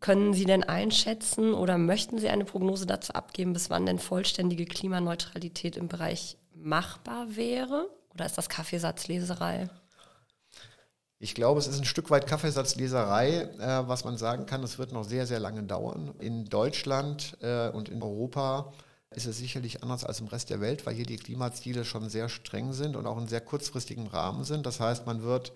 Können 0.00 0.34
Sie 0.34 0.44
denn 0.44 0.62
einschätzen 0.62 1.54
oder 1.54 1.78
möchten 1.78 2.18
Sie 2.18 2.28
eine 2.28 2.44
Prognose 2.44 2.86
dazu 2.86 3.14
abgeben, 3.14 3.54
bis 3.54 3.70
wann 3.70 3.86
denn 3.86 3.98
vollständige 3.98 4.66
Klimaneutralität 4.66 5.76
im 5.76 5.88
Bereich 5.88 6.36
machbar 6.54 7.36
wäre? 7.36 7.88
Oder 8.12 8.26
ist 8.26 8.36
das 8.36 8.48
Kaffeesatzleserei? 8.48 9.70
Ich 11.22 11.34
glaube, 11.34 11.60
es 11.60 11.66
ist 11.66 11.78
ein 11.78 11.84
Stück 11.84 12.10
weit 12.10 12.26
Kaffeesatzleserei, 12.26 13.42
äh, 13.58 13.88
was 13.88 14.04
man 14.04 14.16
sagen 14.16 14.46
kann. 14.46 14.62
Es 14.62 14.78
wird 14.78 14.92
noch 14.92 15.04
sehr, 15.04 15.26
sehr 15.26 15.38
lange 15.38 15.62
dauern. 15.62 16.14
In 16.18 16.46
Deutschland 16.46 17.36
äh, 17.42 17.68
und 17.70 17.90
in 17.90 18.02
Europa 18.02 18.72
ist 19.10 19.26
es 19.26 19.38
sicherlich 19.38 19.82
anders 19.82 20.04
als 20.04 20.20
im 20.20 20.28
Rest 20.28 20.50
der 20.50 20.60
Welt, 20.60 20.86
weil 20.86 20.94
hier 20.94 21.04
die 21.04 21.16
Klimaziele 21.16 21.84
schon 21.84 22.08
sehr 22.08 22.28
streng 22.28 22.72
sind 22.72 22.96
und 22.96 23.06
auch 23.06 23.18
in 23.18 23.28
sehr 23.28 23.40
kurzfristigem 23.40 24.06
Rahmen 24.06 24.44
sind. 24.44 24.64
Das 24.64 24.80
heißt, 24.80 25.06
man 25.06 25.22
wird 25.22 25.52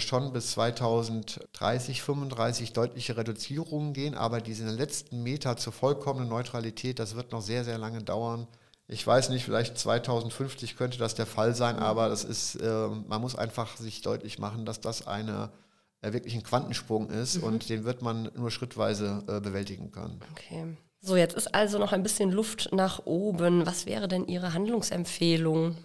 schon 0.00 0.32
bis 0.32 0.52
2030, 0.52 2.02
35 2.02 2.72
deutliche 2.72 3.16
Reduzierungen 3.16 3.92
gehen, 3.92 4.14
aber 4.14 4.40
diese 4.40 4.68
letzten 4.70 5.22
Meter 5.22 5.56
zur 5.56 5.72
vollkommenen 5.72 6.28
Neutralität, 6.28 6.98
das 6.98 7.14
wird 7.14 7.32
noch 7.32 7.42
sehr, 7.42 7.64
sehr 7.64 7.78
lange 7.78 8.02
dauern. 8.02 8.46
Ich 8.88 9.06
weiß 9.06 9.30
nicht, 9.30 9.44
vielleicht 9.44 9.78
2050 9.78 10.76
könnte 10.76 10.98
das 10.98 11.14
der 11.14 11.26
Fall 11.26 11.54
sein, 11.54 11.76
mhm. 11.76 11.82
aber 11.82 12.08
das 12.08 12.24
ist, 12.24 12.56
äh, 12.56 12.88
man 13.06 13.20
muss 13.20 13.36
einfach 13.36 13.76
sich 13.76 14.02
deutlich 14.02 14.38
machen, 14.38 14.64
dass 14.64 14.80
das 14.80 15.06
eine 15.06 15.50
äh, 16.02 16.12
wirklich 16.12 16.34
ein 16.34 16.42
Quantensprung 16.42 17.08
ist 17.10 17.38
mhm. 17.38 17.44
und 17.44 17.68
den 17.68 17.84
wird 17.84 18.02
man 18.02 18.30
nur 18.34 18.50
schrittweise 18.50 19.22
äh, 19.28 19.40
bewältigen 19.40 19.90
können. 19.92 20.20
Okay. 20.32 20.76
So, 21.00 21.16
jetzt 21.16 21.34
ist 21.34 21.52
also 21.54 21.78
noch 21.78 21.92
ein 21.92 22.02
bisschen 22.04 22.30
Luft 22.30 22.70
nach 22.72 23.06
oben. 23.06 23.66
Was 23.66 23.86
wäre 23.86 24.06
denn 24.06 24.26
Ihre 24.28 24.52
Handlungsempfehlung? 24.52 25.76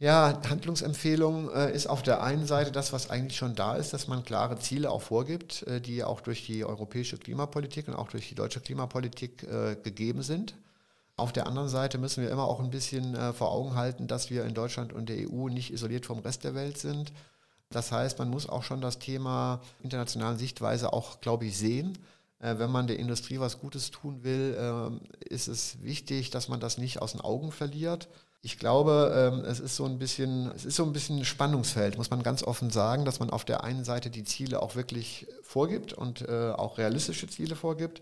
Ja, 0.00 0.40
Handlungsempfehlung 0.48 1.50
äh, 1.50 1.72
ist 1.74 1.88
auf 1.88 2.02
der 2.02 2.22
einen 2.22 2.46
Seite 2.46 2.70
das, 2.70 2.92
was 2.92 3.10
eigentlich 3.10 3.36
schon 3.36 3.56
da 3.56 3.74
ist, 3.74 3.92
dass 3.92 4.06
man 4.06 4.22
klare 4.24 4.56
Ziele 4.58 4.92
auch 4.92 5.02
vorgibt, 5.02 5.64
äh, 5.64 5.80
die 5.80 6.04
auch 6.04 6.20
durch 6.20 6.46
die 6.46 6.64
europäische 6.64 7.18
Klimapolitik 7.18 7.88
und 7.88 7.94
auch 7.94 8.08
durch 8.08 8.28
die 8.28 8.36
deutsche 8.36 8.60
Klimapolitik 8.60 9.42
äh, 9.42 9.74
gegeben 9.82 10.22
sind. 10.22 10.54
Auf 11.16 11.32
der 11.32 11.48
anderen 11.48 11.68
Seite 11.68 11.98
müssen 11.98 12.22
wir 12.22 12.30
immer 12.30 12.44
auch 12.44 12.60
ein 12.60 12.70
bisschen 12.70 13.16
äh, 13.16 13.32
vor 13.32 13.50
Augen 13.50 13.74
halten, 13.74 14.06
dass 14.06 14.30
wir 14.30 14.44
in 14.44 14.54
Deutschland 14.54 14.92
und 14.92 15.08
der 15.08 15.16
EU 15.28 15.48
nicht 15.48 15.72
isoliert 15.72 16.06
vom 16.06 16.20
Rest 16.20 16.44
der 16.44 16.54
Welt 16.54 16.78
sind. 16.78 17.12
Das 17.70 17.90
heißt, 17.90 18.20
man 18.20 18.30
muss 18.30 18.48
auch 18.48 18.62
schon 18.62 18.80
das 18.80 19.00
Thema 19.00 19.60
internationalen 19.82 20.38
Sichtweise 20.38 20.92
auch, 20.92 21.20
glaube 21.20 21.46
ich, 21.46 21.58
sehen. 21.58 21.98
Äh, 22.38 22.58
wenn 22.58 22.70
man 22.70 22.86
der 22.86 23.00
Industrie 23.00 23.40
was 23.40 23.58
Gutes 23.58 23.90
tun 23.90 24.22
will, 24.22 24.56
äh, 24.56 25.34
ist 25.34 25.48
es 25.48 25.82
wichtig, 25.82 26.30
dass 26.30 26.48
man 26.48 26.60
das 26.60 26.78
nicht 26.78 27.02
aus 27.02 27.12
den 27.12 27.20
Augen 27.20 27.50
verliert. 27.50 28.08
Ich 28.48 28.58
glaube, 28.58 29.12
ähm, 29.14 29.44
es 29.44 29.60
ist 29.60 29.76
so 29.76 29.84
ein 29.84 29.98
bisschen, 29.98 30.50
es 30.52 30.64
ist 30.64 30.76
so 30.76 30.84
ein 30.84 30.94
bisschen 30.94 31.18
ein 31.18 31.26
Spannungsfeld, 31.26 31.98
muss 31.98 32.08
man 32.08 32.22
ganz 32.22 32.42
offen 32.42 32.70
sagen, 32.70 33.04
dass 33.04 33.20
man 33.20 33.28
auf 33.28 33.44
der 33.44 33.62
einen 33.62 33.84
Seite 33.84 34.08
die 34.08 34.24
Ziele 34.24 34.62
auch 34.62 34.74
wirklich 34.74 35.26
vorgibt 35.42 35.92
und 35.92 36.26
äh, 36.26 36.52
auch 36.56 36.78
realistische 36.78 37.28
Ziele 37.28 37.56
vorgibt. 37.56 38.00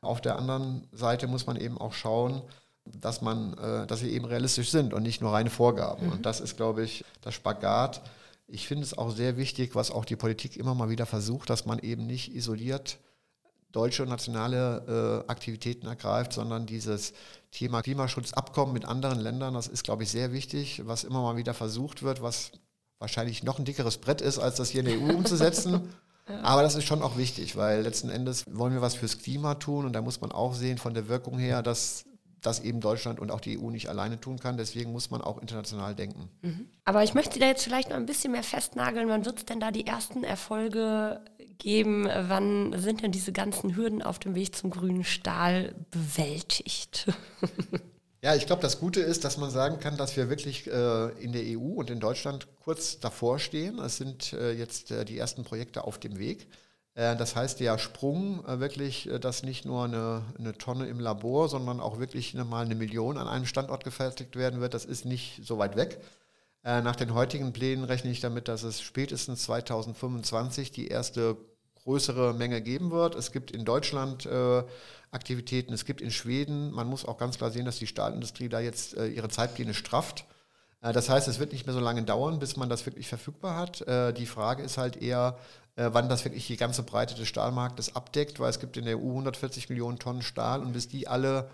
Auf 0.00 0.20
der 0.20 0.38
anderen 0.38 0.86
Seite 0.92 1.26
muss 1.26 1.48
man 1.48 1.56
eben 1.56 1.76
auch 1.76 1.92
schauen, 1.92 2.40
dass 2.84 3.20
man, 3.20 3.58
äh, 3.58 3.88
dass 3.88 3.98
sie 3.98 4.12
eben 4.12 4.26
realistisch 4.26 4.70
sind 4.70 4.94
und 4.94 5.02
nicht 5.02 5.22
nur 5.22 5.32
reine 5.32 5.50
Vorgaben. 5.50 6.06
Mhm. 6.06 6.12
Und 6.12 6.24
das 6.24 6.38
ist, 6.38 6.56
glaube 6.56 6.84
ich, 6.84 7.04
das 7.20 7.34
Spagat. 7.34 8.00
Ich 8.46 8.68
finde 8.68 8.84
es 8.84 8.96
auch 8.96 9.10
sehr 9.10 9.36
wichtig, 9.36 9.74
was 9.74 9.90
auch 9.90 10.04
die 10.04 10.14
Politik 10.14 10.56
immer 10.56 10.76
mal 10.76 10.90
wieder 10.90 11.04
versucht, 11.04 11.50
dass 11.50 11.66
man 11.66 11.80
eben 11.80 12.06
nicht 12.06 12.32
isoliert 12.32 12.98
deutsche 13.72 14.02
und 14.02 14.08
nationale 14.08 15.24
äh, 15.26 15.30
Aktivitäten 15.30 15.86
ergreift, 15.86 16.32
sondern 16.32 16.66
dieses 16.66 17.12
Thema 17.50 17.82
Klimaschutzabkommen 17.82 18.72
mit 18.72 18.84
anderen 18.84 19.20
Ländern, 19.20 19.54
das 19.54 19.68
ist, 19.68 19.84
glaube 19.84 20.02
ich, 20.02 20.10
sehr 20.10 20.32
wichtig, 20.32 20.82
was 20.86 21.04
immer 21.04 21.22
mal 21.22 21.36
wieder 21.36 21.54
versucht 21.54 22.02
wird, 22.02 22.22
was 22.22 22.52
wahrscheinlich 22.98 23.42
noch 23.42 23.58
ein 23.58 23.64
dickeres 23.64 23.98
Brett 23.98 24.20
ist, 24.20 24.38
als 24.38 24.56
das 24.56 24.70
hier 24.70 24.80
in 24.80 24.86
der 24.86 25.00
EU 25.00 25.16
umzusetzen. 25.16 25.92
Aber 26.42 26.62
das 26.62 26.76
ist 26.76 26.84
schon 26.84 27.02
auch 27.02 27.16
wichtig, 27.16 27.56
weil 27.56 27.82
letzten 27.82 28.08
Endes 28.08 28.44
wollen 28.46 28.72
wir 28.72 28.82
was 28.82 28.94
fürs 28.94 29.18
Klima 29.18 29.56
tun 29.56 29.84
und 29.84 29.92
da 29.92 30.02
muss 30.02 30.20
man 30.20 30.30
auch 30.30 30.54
sehen 30.54 30.78
von 30.78 30.94
der 30.94 31.08
Wirkung 31.08 31.38
her, 31.38 31.62
dass 31.62 32.04
das 32.40 32.60
eben 32.60 32.80
Deutschland 32.80 33.20
und 33.20 33.30
auch 33.30 33.40
die 33.40 33.58
EU 33.58 33.70
nicht 33.70 33.88
alleine 33.88 34.20
tun 34.20 34.38
kann. 34.38 34.56
Deswegen 34.56 34.92
muss 34.92 35.10
man 35.10 35.20
auch 35.20 35.38
international 35.38 35.94
denken. 35.94 36.28
Mhm. 36.42 36.70
Aber 36.84 37.02
ich 37.02 37.14
möchte 37.14 37.38
da 37.38 37.46
jetzt 37.46 37.64
vielleicht 37.64 37.90
noch 37.90 37.96
ein 37.96 38.06
bisschen 38.06 38.32
mehr 38.32 38.42
festnageln. 38.42 39.08
Wann 39.08 39.26
wird 39.26 39.38
es 39.38 39.44
denn 39.44 39.60
da 39.60 39.70
die 39.70 39.86
ersten 39.86 40.24
Erfolge 40.24 41.20
geben? 41.60 42.06
Wann 42.06 42.78
sind 42.78 43.02
denn 43.02 43.12
diese 43.12 43.32
ganzen 43.32 43.76
Hürden 43.76 44.02
auf 44.02 44.18
dem 44.18 44.34
Weg 44.34 44.56
zum 44.56 44.70
grünen 44.70 45.04
Stahl 45.04 45.74
bewältigt? 45.90 47.06
Ja, 48.22 48.34
ich 48.34 48.44
glaube, 48.44 48.60
das 48.60 48.78
Gute 48.78 49.00
ist, 49.00 49.24
dass 49.24 49.38
man 49.38 49.50
sagen 49.50 49.80
kann, 49.80 49.96
dass 49.96 50.14
wir 50.14 50.28
wirklich 50.28 50.66
äh, 50.66 51.08
in 51.22 51.32
der 51.32 51.40
EU 51.58 51.76
und 51.76 51.88
in 51.88 52.00
Deutschland 52.00 52.48
kurz 52.62 53.00
davor 53.00 53.38
stehen. 53.38 53.78
Es 53.78 53.96
sind 53.96 54.34
äh, 54.34 54.52
jetzt 54.52 54.90
äh, 54.90 55.06
die 55.06 55.16
ersten 55.16 55.42
Projekte 55.42 55.84
auf 55.84 55.96
dem 55.96 56.18
Weg. 56.18 56.46
Äh, 56.94 57.16
das 57.16 57.36
heißt, 57.36 57.60
der 57.60 57.78
Sprung 57.78 58.44
äh, 58.46 58.60
wirklich, 58.60 59.08
äh, 59.08 59.18
dass 59.18 59.42
nicht 59.42 59.64
nur 59.64 59.84
eine, 59.84 60.22
eine, 60.38 60.52
Tonne 60.52 60.86
im 60.86 61.00
Labor, 61.00 61.48
sondern 61.48 61.80
auch 61.80 61.98
wirklich 61.98 62.34
mal 62.34 62.64
eine 62.64 62.74
Million 62.74 63.16
an 63.16 63.28
einem 63.28 63.46
Standort 63.46 63.84
gefertigt 63.84 64.36
werden 64.36 64.60
wird, 64.60 64.74
das 64.74 64.84
ist 64.84 65.04
nicht 65.04 65.40
so 65.42 65.58
weit 65.58 65.76
weg. 65.76 66.00
Nach 66.62 66.94
den 66.94 67.14
heutigen 67.14 67.54
Plänen 67.54 67.84
rechne 67.84 68.10
ich 68.10 68.20
damit, 68.20 68.46
dass 68.46 68.64
es 68.64 68.82
spätestens 68.82 69.44
2025 69.44 70.70
die 70.70 70.88
erste 70.88 71.38
größere 71.84 72.34
Menge 72.34 72.60
geben 72.60 72.90
wird. 72.90 73.14
Es 73.14 73.32
gibt 73.32 73.50
in 73.50 73.64
Deutschland 73.64 74.26
äh, 74.26 74.62
Aktivitäten, 75.10 75.72
es 75.72 75.84
gibt 75.84 76.00
in 76.00 76.10
Schweden. 76.10 76.70
Man 76.70 76.86
muss 76.86 77.04
auch 77.04 77.18
ganz 77.18 77.38
klar 77.38 77.50
sehen, 77.50 77.64
dass 77.64 77.78
die 77.78 77.86
Stahlindustrie 77.86 78.48
da 78.48 78.60
jetzt 78.60 78.96
äh, 78.96 79.08
ihre 79.08 79.28
Zeitpläne 79.28 79.74
strafft. 79.74 80.24
Äh, 80.82 80.92
das 80.92 81.08
heißt, 81.08 81.28
es 81.28 81.38
wird 81.38 81.52
nicht 81.52 81.66
mehr 81.66 81.74
so 81.74 81.80
lange 81.80 82.02
dauern, 82.02 82.38
bis 82.38 82.56
man 82.56 82.68
das 82.68 82.86
wirklich 82.86 83.08
verfügbar 83.08 83.56
hat. 83.56 83.84
die 84.16 84.26
Frage 84.26 84.62
ist 84.62 84.78
halt 84.78 84.96
eher, 84.96 85.36
äh, 85.80 85.90
wann 85.92 86.08
das 86.08 86.24
wirklich 86.24 86.46
die 86.46 86.56
ganze 86.56 86.82
Breite 86.82 87.14
des 87.14 87.28
Stahlmarktes 87.28 87.96
abdeckt, 87.96 88.40
weil 88.40 88.50
es 88.50 88.60
gibt 88.60 88.76
in 88.76 88.84
der 88.84 88.98
EU 88.98 89.10
140 89.10 89.68
Millionen 89.70 89.98
Tonnen 89.98 90.22
Stahl 90.22 90.60
und 90.60 90.72
bis 90.72 90.88
die 90.88 91.08
alle 91.08 91.48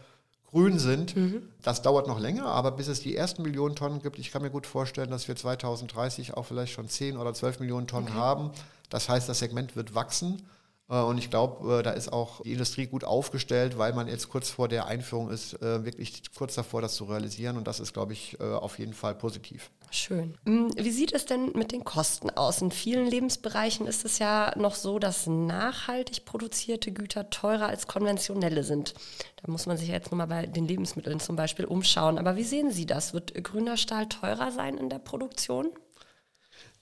grün 0.47 0.79
sind, 0.79 1.15
mhm. 1.17 1.43
das 1.63 1.83
dauert 1.83 2.07
noch 2.07 2.19
länger, 2.19 2.47
aber 2.47 2.71
bis 2.71 2.89
es 2.89 3.01
die 3.01 3.15
ersten 3.15 3.43
Millionen 3.43 3.77
Tonnen 3.77 4.01
gibt, 4.01 4.19
ich 4.19 4.31
kann 4.31 4.43
mir 4.43 4.51
gut 4.51 4.67
vorstellen, 4.67 5.11
dass 5.11 5.29
wir 5.29 5.37
2030 5.37 6.35
auch 6.35 6.45
vielleicht 6.45 6.73
schon 6.73 6.89
10 6.89 7.17
oder 7.17 7.35
12 7.35 7.61
Millionen 7.61 7.87
Tonnen 7.87 8.09
okay. 8.09 8.17
haben. 8.17 8.51
Das 8.91 9.09
heißt, 9.09 9.29
das 9.29 9.39
Segment 9.39 9.77
wird 9.77 9.95
wachsen. 9.95 10.43
Äh, 10.89 11.01
und 11.01 11.19
ich 11.19 11.31
glaube, 11.31 11.79
äh, 11.79 11.83
da 11.83 11.91
ist 11.91 12.13
auch 12.13 12.41
die 12.43 12.53
Industrie 12.53 12.87
gut 12.87 13.05
aufgestellt, 13.05 13.79
weil 13.79 13.93
man 13.93 14.09
jetzt 14.09 14.29
kurz 14.29 14.51
vor 14.51 14.69
der 14.69 14.87
Einführung 14.87 15.31
ist, 15.31 15.61
wirklich 15.61 16.23
kurz 16.37 16.55
davor, 16.55 16.83
das 16.83 16.95
zu 16.95 17.05
realisieren. 17.05 17.57
Und 17.57 17.67
das 17.67 17.81
ist, 17.81 17.93
glaube 17.93 18.13
ich, 18.13 18.41
auf 18.41 18.79
jeden 18.79 18.95
Fall 18.95 19.15
positiv. 19.15 19.71
Schön. 19.91 20.37
Mm, 20.45 20.69
wie 20.77 20.91
sieht 20.91 21.13
es 21.13 21.27
denn 21.27 21.53
mit 21.53 21.73
den 21.73 21.85
Kosten 21.85 22.31
aus? 22.31 22.61
In 22.61 22.71
vielen 22.71 23.07
Lebensbereichen 23.07 23.87
ist 23.87 24.05
es 24.05 24.19
ja 24.19 24.53
noch 24.57 24.75
so, 24.75 24.99
dass 24.99 25.27
nachhaltig 25.27 26.25
produzierte 26.25 26.93
Güter 26.93 27.31
teurer 27.31 27.67
als 27.67 27.87
konventionelle 27.87 28.65
sind. 28.65 28.95
Da 29.43 29.51
muss 29.51 29.67
man 29.67 29.77
sich 29.77 29.89
jetzt 29.89 30.11
nochmal 30.11 30.27
bei 30.27 30.47
den 30.47 30.67
Lebensmitteln 30.67 31.21
zum 31.21 31.37
Beispiel 31.37 31.65
umschauen. 31.65 32.19
Aber 32.19 32.37
wie 32.37 32.45
sehen 32.45 32.71
Sie 32.71 32.87
das? 32.87 33.15
Wird 33.15 33.33
grüner 33.45 33.77
Stahl 33.77 34.09
teurer 34.09 34.51
sein 34.51 34.77
in 34.77 34.91
der 34.91 34.99
Produktion? 34.99 35.71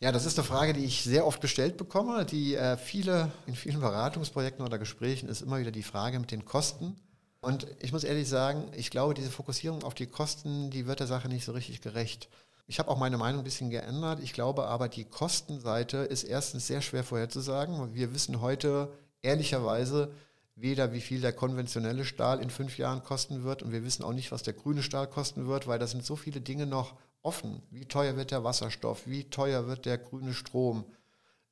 Ja, 0.00 0.12
das 0.12 0.26
ist 0.26 0.38
eine 0.38 0.46
Frage, 0.46 0.72
die 0.72 0.84
ich 0.84 1.02
sehr 1.02 1.26
oft 1.26 1.40
gestellt 1.40 1.76
bekomme. 1.76 2.24
Die 2.24 2.54
äh, 2.54 2.76
viele, 2.76 3.30
in 3.46 3.54
vielen 3.54 3.80
Beratungsprojekten 3.80 4.64
oder 4.64 4.78
Gesprächen 4.78 5.28
ist 5.28 5.40
immer 5.40 5.58
wieder 5.58 5.70
die 5.70 5.82
Frage 5.82 6.18
mit 6.18 6.30
den 6.30 6.44
Kosten. 6.44 6.96
Und 7.40 7.66
ich 7.80 7.92
muss 7.92 8.04
ehrlich 8.04 8.28
sagen, 8.28 8.64
ich 8.74 8.90
glaube, 8.90 9.14
diese 9.14 9.30
Fokussierung 9.30 9.82
auf 9.82 9.94
die 9.94 10.06
Kosten, 10.06 10.70
die 10.70 10.86
wird 10.86 11.00
der 11.00 11.06
Sache 11.06 11.28
nicht 11.28 11.44
so 11.44 11.52
richtig 11.52 11.80
gerecht. 11.80 12.28
Ich 12.66 12.78
habe 12.78 12.90
auch 12.90 12.98
meine 12.98 13.18
Meinung 13.18 13.42
ein 13.42 13.44
bisschen 13.44 13.70
geändert. 13.70 14.20
Ich 14.20 14.32
glaube 14.32 14.66
aber, 14.66 14.88
die 14.88 15.04
Kostenseite 15.04 15.98
ist 15.98 16.24
erstens 16.24 16.66
sehr 16.66 16.80
schwer 16.80 17.04
vorherzusagen. 17.04 17.94
Wir 17.94 18.14
wissen 18.14 18.40
heute 18.40 18.90
ehrlicherweise 19.20 20.12
weder, 20.56 20.92
wie 20.92 21.00
viel 21.00 21.20
der 21.20 21.32
konventionelle 21.32 22.04
Stahl 22.04 22.40
in 22.40 22.48
fünf 22.48 22.78
Jahren 22.78 23.02
kosten 23.02 23.42
wird 23.42 23.62
und 23.62 23.72
wir 23.72 23.84
wissen 23.84 24.04
auch 24.04 24.12
nicht, 24.12 24.32
was 24.32 24.42
der 24.42 24.54
grüne 24.54 24.82
Stahl 24.82 25.06
kosten 25.06 25.46
wird, 25.46 25.66
weil 25.66 25.78
da 25.78 25.86
sind 25.86 26.04
so 26.04 26.16
viele 26.16 26.40
Dinge 26.40 26.66
noch 26.66 26.94
offen. 27.24 27.62
Wie 27.70 27.86
teuer 27.86 28.16
wird 28.16 28.30
der 28.30 28.44
Wasserstoff? 28.44 29.06
Wie 29.06 29.24
teuer 29.24 29.66
wird 29.66 29.86
der 29.86 29.98
grüne 29.98 30.34
Strom? 30.34 30.84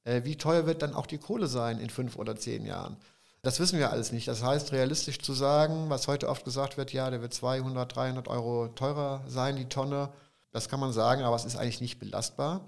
Äh, 0.05 0.23
wie 0.25 0.37
teuer 0.37 0.67
wird 0.67 0.83
dann 0.83 0.95
auch 0.95 1.07
die 1.07 1.19
Kohle 1.19 1.49
sein 1.49 1.79
in 1.79 1.91
fünf 1.91 2.17
oder 2.17 2.37
zehn 2.37 2.65
Jahren? 2.65 2.97
Das 3.43 3.59
wissen 3.59 3.79
wir 3.79 3.91
alles 3.91 4.13
nicht. 4.13 4.29
Das 4.29 4.43
heißt, 4.43 4.71
realistisch 4.71 5.19
zu 5.19 5.33
sagen, 5.33 5.91
was 5.91 6.07
heute 6.07 6.29
oft 6.29 6.45
gesagt 6.45 6.77
wird, 6.77 6.93
ja, 6.93 7.11
der 7.11 7.23
wird 7.23 7.35
200, 7.35 7.97
300 7.97 8.29
Euro 8.29 8.69
teurer 8.69 9.25
sein, 9.27 9.57
die 9.57 9.69
Tonne, 9.69 10.11
das 10.53 10.69
kann 10.69 10.79
man 10.79 10.93
sagen, 10.93 11.23
aber 11.23 11.35
es 11.35 11.45
ist 11.45 11.57
eigentlich 11.57 11.81
nicht 11.81 11.99
belastbar. 11.99 12.65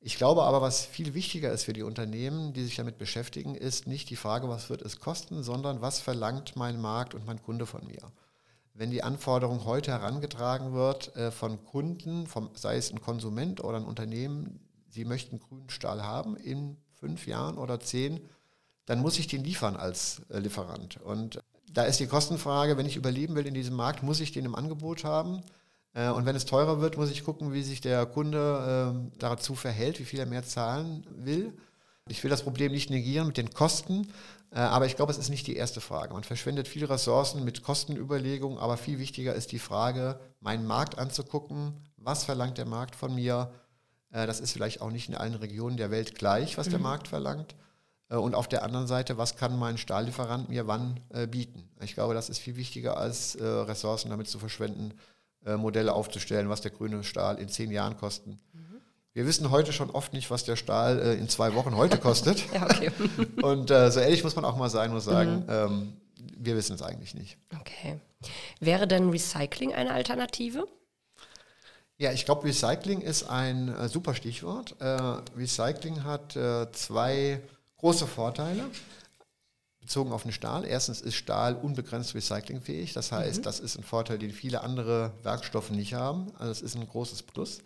Ich 0.00 0.16
glaube 0.16 0.42
aber, 0.42 0.60
was 0.60 0.84
viel 0.84 1.14
wichtiger 1.14 1.50
ist 1.52 1.64
für 1.64 1.72
die 1.72 1.82
Unternehmen, 1.82 2.52
die 2.52 2.64
sich 2.64 2.76
damit 2.76 2.98
beschäftigen, 2.98 3.54
ist 3.54 3.86
nicht 3.86 4.10
die 4.10 4.16
Frage, 4.16 4.48
was 4.48 4.68
wird 4.68 4.82
es 4.82 5.00
kosten, 5.00 5.42
sondern 5.42 5.80
was 5.80 6.00
verlangt 6.00 6.54
mein 6.56 6.80
Markt 6.80 7.14
und 7.14 7.26
mein 7.26 7.42
Kunde 7.42 7.66
von 7.66 7.86
mir. 7.86 8.12
Wenn 8.74 8.90
die 8.90 9.02
Anforderung 9.02 9.64
heute 9.64 9.90
herangetragen 9.90 10.72
wird 10.72 11.14
äh, 11.16 11.30
von 11.30 11.64
Kunden, 11.64 12.26
vom, 12.26 12.50
sei 12.54 12.76
es 12.76 12.90
ein 12.90 13.00
Konsument 13.00 13.62
oder 13.62 13.76
ein 13.76 13.84
Unternehmen, 13.84 14.60
sie 14.88 15.04
möchten 15.04 15.38
grünen 15.38 15.70
Stahl 15.70 16.02
haben 16.02 16.36
in 16.36 16.78
fünf 16.94 17.26
Jahren 17.26 17.58
oder 17.58 17.80
zehn, 17.80 18.20
dann 18.86 19.00
muss 19.00 19.18
ich 19.18 19.26
den 19.26 19.44
liefern 19.44 19.76
als 19.76 20.22
äh, 20.30 20.38
Lieferant. 20.38 21.00
Und 21.00 21.40
da 21.70 21.84
ist 21.84 22.00
die 22.00 22.06
Kostenfrage, 22.06 22.76
wenn 22.76 22.86
ich 22.86 22.96
überleben 22.96 23.34
will 23.34 23.46
in 23.46 23.54
diesem 23.54 23.76
Markt, 23.76 24.02
muss 24.02 24.20
ich 24.20 24.32
den 24.32 24.44
im 24.44 24.54
Angebot 24.54 25.04
haben. 25.04 25.42
Äh, 25.94 26.10
und 26.10 26.26
wenn 26.26 26.36
es 26.36 26.46
teurer 26.46 26.80
wird, 26.80 26.96
muss 26.96 27.10
ich 27.10 27.24
gucken, 27.24 27.52
wie 27.52 27.62
sich 27.62 27.80
der 27.80 28.06
Kunde 28.06 28.94
äh, 29.12 29.18
dazu 29.18 29.54
verhält, 29.54 29.98
wie 30.00 30.04
viel 30.04 30.20
er 30.20 30.26
mehr 30.26 30.44
zahlen 30.44 31.06
will. 31.10 31.52
Ich 32.08 32.22
will 32.22 32.30
das 32.30 32.42
Problem 32.42 32.72
nicht 32.72 32.90
negieren 32.90 33.28
mit 33.28 33.36
den 33.36 33.50
Kosten, 33.50 34.08
äh, 34.50 34.58
aber 34.58 34.86
ich 34.86 34.96
glaube, 34.96 35.12
es 35.12 35.18
ist 35.18 35.30
nicht 35.30 35.46
die 35.46 35.56
erste 35.56 35.80
Frage. 35.80 36.14
Man 36.14 36.24
verschwendet 36.24 36.66
viele 36.66 36.90
Ressourcen 36.90 37.44
mit 37.44 37.62
Kostenüberlegungen, 37.62 38.58
aber 38.58 38.76
viel 38.76 38.98
wichtiger 38.98 39.34
ist 39.34 39.52
die 39.52 39.60
Frage, 39.60 40.18
meinen 40.40 40.66
Markt 40.66 40.98
anzugucken. 40.98 41.74
Was 41.96 42.24
verlangt 42.24 42.58
der 42.58 42.66
Markt 42.66 42.96
von 42.96 43.14
mir? 43.14 43.52
Äh, 44.10 44.26
das 44.26 44.40
ist 44.40 44.52
vielleicht 44.52 44.80
auch 44.80 44.90
nicht 44.90 45.08
in 45.08 45.14
allen 45.14 45.34
Regionen 45.34 45.76
der 45.76 45.90
Welt 45.90 46.16
gleich, 46.16 46.58
was 46.58 46.66
mhm. 46.66 46.72
der 46.72 46.80
Markt 46.80 47.06
verlangt. 47.08 47.54
Äh, 48.08 48.16
und 48.16 48.34
auf 48.34 48.48
der 48.48 48.64
anderen 48.64 48.88
Seite, 48.88 49.16
was 49.16 49.36
kann 49.36 49.56
mein 49.56 49.78
Stahllieferant 49.78 50.48
mir 50.48 50.66
wann 50.66 51.00
bieten? 51.30 51.68
Ich 51.80 51.94
glaube, 51.94 52.14
das 52.14 52.28
ist 52.28 52.38
viel 52.38 52.56
wichtiger, 52.56 52.96
als 52.96 53.38
Ressourcen 53.40 54.10
damit 54.10 54.28
zu 54.28 54.38
verschwenden, 54.38 54.94
Modelle 55.44 55.92
aufzustellen, 55.92 56.48
was 56.48 56.60
der 56.60 56.70
grüne 56.70 57.02
Stahl 57.02 57.38
in 57.38 57.48
zehn 57.48 57.72
Jahren 57.72 57.96
kosten. 57.96 58.38
Wir 59.14 59.26
wissen 59.26 59.50
heute 59.50 59.72
schon 59.72 59.90
oft 59.90 60.14
nicht, 60.14 60.30
was 60.30 60.44
der 60.44 60.56
Stahl 60.56 60.98
äh, 60.98 61.14
in 61.14 61.28
zwei 61.28 61.54
Wochen 61.54 61.76
heute 61.76 61.98
kostet. 61.98 62.50
ja, 62.54 62.64
okay. 62.64 62.90
Und 63.42 63.70
äh, 63.70 63.90
so 63.90 64.00
ehrlich 64.00 64.24
muss 64.24 64.36
man 64.36 64.44
auch 64.44 64.56
mal 64.56 64.70
sein 64.70 64.92
und 64.92 65.00
sagen, 65.00 65.40
mhm. 65.40 65.46
ähm, 65.48 65.92
wir 66.16 66.56
wissen 66.56 66.74
es 66.74 66.82
eigentlich 66.82 67.14
nicht. 67.14 67.36
Okay. 67.60 68.00
Wäre 68.60 68.86
denn 68.86 69.10
Recycling 69.10 69.74
eine 69.74 69.92
Alternative? 69.92 70.66
Ja, 71.98 72.12
ich 72.12 72.24
glaube, 72.24 72.44
Recycling 72.44 73.00
ist 73.00 73.24
ein 73.24 73.68
äh, 73.68 73.88
super 73.88 74.14
Stichwort. 74.14 74.76
Äh, 74.80 74.86
Recycling 75.36 76.04
hat 76.04 76.34
äh, 76.34 76.70
zwei 76.72 77.40
große 77.76 78.06
Vorteile 78.06 78.64
bezogen 79.80 80.12
auf 80.12 80.22
den 80.22 80.32
Stahl. 80.32 80.64
Erstens 80.64 81.00
ist 81.00 81.16
Stahl 81.16 81.54
unbegrenzt 81.54 82.14
recyclingfähig. 82.14 82.94
Das 82.94 83.12
heißt, 83.12 83.38
mhm. 83.38 83.42
das 83.42 83.60
ist 83.60 83.76
ein 83.76 83.84
Vorteil, 83.84 84.18
den 84.18 84.30
viele 84.30 84.62
andere 84.62 85.12
Werkstoffe 85.22 85.70
nicht 85.70 85.94
haben. 85.94 86.32
Also 86.38 86.48
das 86.48 86.62
ist 86.62 86.76
ein 86.76 86.88
großes 86.88 87.24
Plus. 87.24 87.60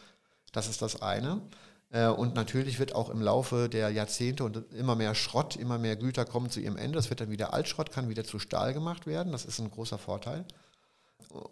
Das 0.53 0.69
ist 0.69 0.83
das 0.83 1.03
eine. 1.03 1.43
Äh, 1.91 2.09
und 2.09 2.35
natürlich 2.35 2.79
wird 2.79 2.95
auch 2.95 3.11
im 3.11 3.21
Laufe 3.21 3.69
der 3.69 3.91
Jahrzehnte 3.91 4.45
und 4.45 4.73
immer 4.73 4.97
mehr 4.97 5.15
Schrott, 5.15 5.57
immer 5.57 5.79
mehr 5.79 5.97
Güter 5.97 6.25
kommen 6.25 6.51
zu 6.51 6.61
ihrem 6.61 6.77
Ende. 6.77 6.97
Das 6.97 7.11
wird 7.11 7.21
dann 7.21 7.31
wieder 7.31 7.55
Altschrott, 7.55 7.91
kann 7.91 8.09
wieder 8.09 8.25
zu 8.25 8.39
Stahl 8.39 8.75
gemacht 8.75 9.07
werden. 9.07 9.33
Das 9.33 9.45
ist 9.45 9.59
ein 9.59 9.71
großer 9.71 9.99
Vorteil. 9.99 10.45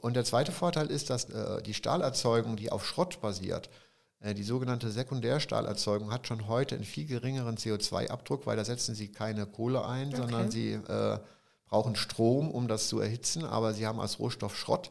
Und 0.00 0.14
der 0.14 0.24
zweite 0.24 0.52
Vorteil 0.52 0.86
ist, 0.86 1.10
dass 1.10 1.30
äh, 1.30 1.62
die 1.62 1.74
Stahlerzeugung, 1.74 2.56
die 2.56 2.72
auf 2.72 2.86
Schrott 2.86 3.20
basiert, 3.20 3.70
äh, 4.20 4.34
die 4.34 4.42
sogenannte 4.42 4.90
Sekundärstahlerzeugung 4.90 6.12
hat 6.12 6.26
schon 6.26 6.48
heute 6.48 6.74
einen 6.74 6.84
viel 6.84 7.06
geringeren 7.06 7.56
CO2-Abdruck, 7.56 8.46
weil 8.46 8.56
da 8.56 8.64
setzen 8.64 8.94
sie 8.94 9.12
keine 9.12 9.46
Kohle 9.46 9.84
ein, 9.84 10.08
okay. 10.08 10.16
sondern 10.16 10.50
sie 10.50 10.72
äh, 10.72 11.18
brauchen 11.66 11.96
Strom, 11.96 12.50
um 12.50 12.68
das 12.68 12.88
zu 12.88 13.00
erhitzen, 13.00 13.44
aber 13.44 13.74
sie 13.74 13.86
haben 13.86 14.00
als 14.00 14.18
Rohstoff 14.18 14.56
Schrott. 14.56 14.90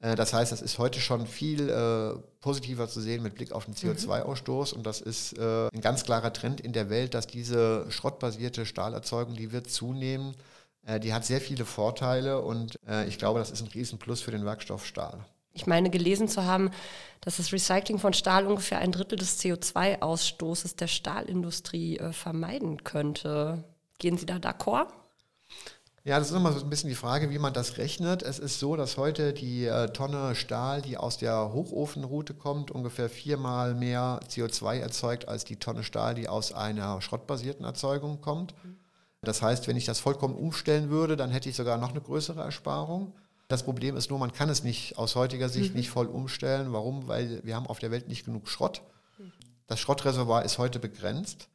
Äh, 0.00 0.16
das 0.16 0.32
heißt, 0.32 0.50
das 0.50 0.62
ist 0.62 0.78
heute 0.78 1.00
schon 1.00 1.26
viel 1.26 1.68
äh, 1.68 2.18
positiver 2.40 2.88
zu 2.88 3.00
sehen 3.00 3.22
mit 3.22 3.34
Blick 3.34 3.52
auf 3.52 3.66
den 3.66 3.74
CO2-Ausstoß. 3.74 4.74
Und 4.74 4.84
das 4.84 5.00
ist 5.00 5.38
äh, 5.38 5.68
ein 5.72 5.80
ganz 5.80 6.04
klarer 6.04 6.32
Trend 6.32 6.60
in 6.60 6.72
der 6.72 6.90
Welt, 6.90 7.14
dass 7.14 7.26
diese 7.26 7.90
schrottbasierte 7.90 8.66
Stahlerzeugung, 8.66 9.34
die 9.34 9.52
wird 9.52 9.70
zunehmen. 9.70 10.34
Äh, 10.86 11.00
die 11.00 11.12
hat 11.12 11.24
sehr 11.24 11.40
viele 11.40 11.64
Vorteile 11.64 12.40
und 12.40 12.78
äh, 12.88 13.06
ich 13.06 13.18
glaube, 13.18 13.38
das 13.38 13.50
ist 13.50 13.62
ein 13.62 13.68
Riesenplus 13.68 14.20
für 14.20 14.30
den 14.30 14.44
Werkstoff 14.44 14.86
Stahl. 14.86 15.24
Ich 15.52 15.66
meine, 15.66 15.90
gelesen 15.90 16.28
zu 16.28 16.44
haben, 16.44 16.70
dass 17.20 17.38
das 17.38 17.52
Recycling 17.52 17.98
von 17.98 18.12
Stahl 18.12 18.46
ungefähr 18.46 18.78
ein 18.78 18.92
Drittel 18.92 19.18
des 19.18 19.40
CO2-Ausstoßes 19.40 20.76
der 20.76 20.86
Stahlindustrie 20.86 21.98
äh, 21.98 22.12
vermeiden 22.12 22.84
könnte. 22.84 23.64
Gehen 23.98 24.16
Sie 24.16 24.26
da 24.26 24.36
d'accord? 24.36 24.86
Ja, 26.02 26.18
das 26.18 26.30
ist 26.30 26.36
immer 26.36 26.52
so 26.52 26.64
ein 26.64 26.70
bisschen 26.70 26.88
die 26.88 26.94
Frage, 26.94 27.28
wie 27.30 27.38
man 27.38 27.52
das 27.52 27.76
rechnet. 27.76 28.22
Es 28.22 28.38
ist 28.38 28.58
so, 28.58 28.74
dass 28.74 28.96
heute 28.96 29.34
die 29.34 29.66
äh, 29.66 29.88
Tonne 29.88 30.34
Stahl, 30.34 30.80
die 30.80 30.96
aus 30.96 31.18
der 31.18 31.52
Hochofenroute 31.52 32.32
kommt, 32.32 32.70
ungefähr 32.70 33.10
viermal 33.10 33.74
mehr 33.74 34.18
CO2 34.26 34.78
erzeugt 34.78 35.28
als 35.28 35.44
die 35.44 35.56
Tonne 35.56 35.84
Stahl, 35.84 36.14
die 36.14 36.26
aus 36.26 36.52
einer 36.54 37.02
schrottbasierten 37.02 37.66
Erzeugung 37.66 38.22
kommt. 38.22 38.54
Das 39.20 39.42
heißt, 39.42 39.68
wenn 39.68 39.76
ich 39.76 39.84
das 39.84 40.00
vollkommen 40.00 40.34
umstellen 40.34 40.88
würde, 40.88 41.16
dann 41.18 41.30
hätte 41.30 41.50
ich 41.50 41.56
sogar 41.56 41.76
noch 41.76 41.90
eine 41.90 42.00
größere 42.00 42.40
Ersparung. 42.40 43.12
Das 43.48 43.64
Problem 43.64 43.94
ist 43.96 44.08
nur, 44.08 44.18
man 44.18 44.32
kann 44.32 44.48
es 44.48 44.64
nicht 44.64 44.96
aus 44.96 45.16
heutiger 45.16 45.50
Sicht 45.50 45.72
mhm. 45.72 45.80
nicht 45.80 45.90
voll 45.90 46.06
umstellen. 46.06 46.72
Warum? 46.72 47.08
Weil 47.08 47.44
wir 47.44 47.56
haben 47.56 47.66
auf 47.66 47.78
der 47.78 47.90
Welt 47.90 48.08
nicht 48.08 48.24
genug 48.24 48.48
Schrott. 48.48 48.80
Das 49.66 49.78
Schrottreservoir 49.78 50.44
ist 50.44 50.56
heute 50.56 50.78
begrenzt. 50.78 51.48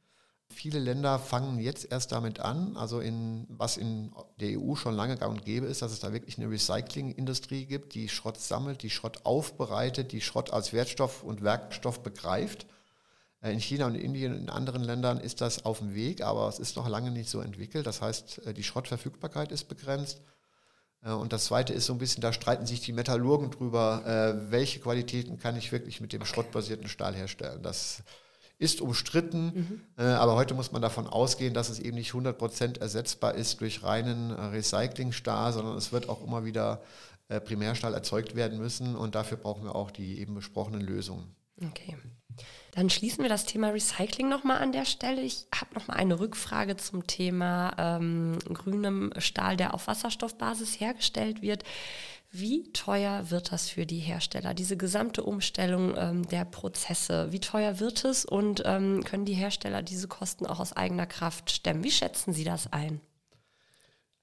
Viele 0.53 0.79
Länder 0.79 1.19
fangen 1.19 1.59
jetzt 1.59 1.91
erst 1.91 2.11
damit 2.11 2.39
an, 2.39 2.77
also 2.77 2.99
in, 2.99 3.45
was 3.49 3.77
in 3.77 4.13
der 4.39 4.59
EU 4.59 4.75
schon 4.75 4.93
lange 4.95 5.17
gang 5.17 5.31
und 5.31 5.45
gäbe 5.45 5.65
ist, 5.65 5.81
dass 5.81 5.91
es 5.91 5.99
da 5.99 6.13
wirklich 6.13 6.37
eine 6.37 6.49
Recyclingindustrie 6.49 7.65
gibt, 7.65 7.93
die 7.93 8.09
Schrott 8.09 8.39
sammelt, 8.39 8.83
die 8.83 8.89
Schrott 8.89 9.25
aufbereitet, 9.25 10.11
die 10.11 10.21
Schrott 10.21 10.51
als 10.51 10.71
Wertstoff 10.71 11.23
und 11.23 11.43
Werkstoff 11.43 12.03
begreift. 12.03 12.67
Äh, 13.45 13.53
in 13.53 13.59
China 13.59 13.87
und 13.87 13.95
in 13.95 14.01
Indien 14.01 14.33
und 14.33 14.39
in 14.39 14.49
anderen 14.49 14.83
Ländern 14.83 15.19
ist 15.19 15.41
das 15.41 15.65
auf 15.65 15.79
dem 15.79 15.93
Weg, 15.93 16.21
aber 16.21 16.47
es 16.47 16.59
ist 16.59 16.75
noch 16.75 16.87
lange 16.87 17.11
nicht 17.11 17.29
so 17.29 17.39
entwickelt. 17.41 17.85
Das 17.85 18.01
heißt, 18.01 18.45
äh, 18.47 18.53
die 18.53 18.63
Schrottverfügbarkeit 18.63 19.51
ist 19.51 19.65
begrenzt. 19.65 20.21
Äh, 21.03 21.11
und 21.11 21.31
das 21.31 21.45
Zweite 21.45 21.73
ist 21.73 21.85
so 21.85 21.93
ein 21.93 21.99
bisschen, 21.99 22.21
da 22.21 22.33
streiten 22.33 22.65
sich 22.65 22.81
die 22.81 22.93
Metallurgen 22.93 23.51
drüber, 23.51 24.35
welche 24.49 24.79
Qualitäten 24.79 25.37
kann 25.37 25.55
ich 25.57 25.71
wirklich 25.71 26.01
mit 26.01 26.13
dem 26.13 26.25
schrottbasierten 26.25 26.87
Stahl 26.87 27.15
herstellen. 27.15 27.61
Das 27.61 28.03
ist 28.57 28.81
umstritten, 28.81 29.45
mhm. 29.45 29.81
äh, 29.97 30.03
aber 30.03 30.35
heute 30.35 30.53
muss 30.53 30.71
man 30.71 30.81
davon 30.81 31.07
ausgehen, 31.07 31.53
dass 31.53 31.69
es 31.69 31.79
eben 31.79 31.97
nicht 31.97 32.11
100% 32.11 32.79
ersetzbar 32.79 33.35
ist 33.35 33.61
durch 33.61 33.83
reinen 33.83 34.31
äh, 34.31 34.41
Recyclingstahl, 34.41 35.53
sondern 35.53 35.77
es 35.77 35.91
wird 35.91 36.07
auch 36.09 36.23
immer 36.25 36.45
wieder 36.45 36.81
äh, 37.27 37.39
Primärstahl 37.41 37.93
erzeugt 37.93 38.35
werden 38.35 38.57
müssen 38.59 38.95
und 38.95 39.15
dafür 39.15 39.37
brauchen 39.37 39.63
wir 39.63 39.75
auch 39.75 39.91
die 39.91 40.19
eben 40.19 40.35
besprochenen 40.35 40.81
Lösungen. 40.81 41.35
Okay. 41.61 41.95
Dann 42.71 42.89
schließen 42.89 43.23
wir 43.23 43.29
das 43.29 43.45
Thema 43.45 43.69
Recycling 43.69 44.27
nochmal 44.27 44.57
an 44.57 44.73
der 44.73 44.83
Stelle. 44.83 45.21
Ich 45.21 45.47
habe 45.57 45.73
nochmal 45.73 45.97
eine 45.97 46.19
Rückfrage 46.19 46.75
zum 46.75 47.07
Thema 47.07 47.73
ähm, 47.77 48.37
grünem 48.53 49.13
Stahl, 49.17 49.55
der 49.55 49.73
auf 49.73 49.87
Wasserstoffbasis 49.87 50.81
hergestellt 50.81 51.41
wird. 51.41 51.63
Wie 52.37 52.69
teuer 52.73 53.31
wird 53.31 53.53
das 53.53 53.69
für 53.69 53.85
die 53.85 53.99
Hersteller, 53.99 54.53
diese 54.53 54.75
gesamte 54.75 55.23
Umstellung 55.23 55.95
ähm, 55.95 56.27
der 56.27 56.43
Prozesse? 56.43 57.31
Wie 57.31 57.39
teuer 57.39 57.79
wird 57.79 58.03
es 58.03 58.25
und 58.25 58.61
ähm, 58.65 59.05
können 59.05 59.23
die 59.23 59.35
Hersteller 59.35 59.81
diese 59.81 60.09
Kosten 60.09 60.45
auch 60.45 60.59
aus 60.59 60.73
eigener 60.73 61.05
Kraft 61.05 61.49
stemmen? 61.49 61.85
Wie 61.85 61.91
schätzen 61.91 62.33
Sie 62.33 62.43
das 62.43 62.73
ein? 62.73 62.99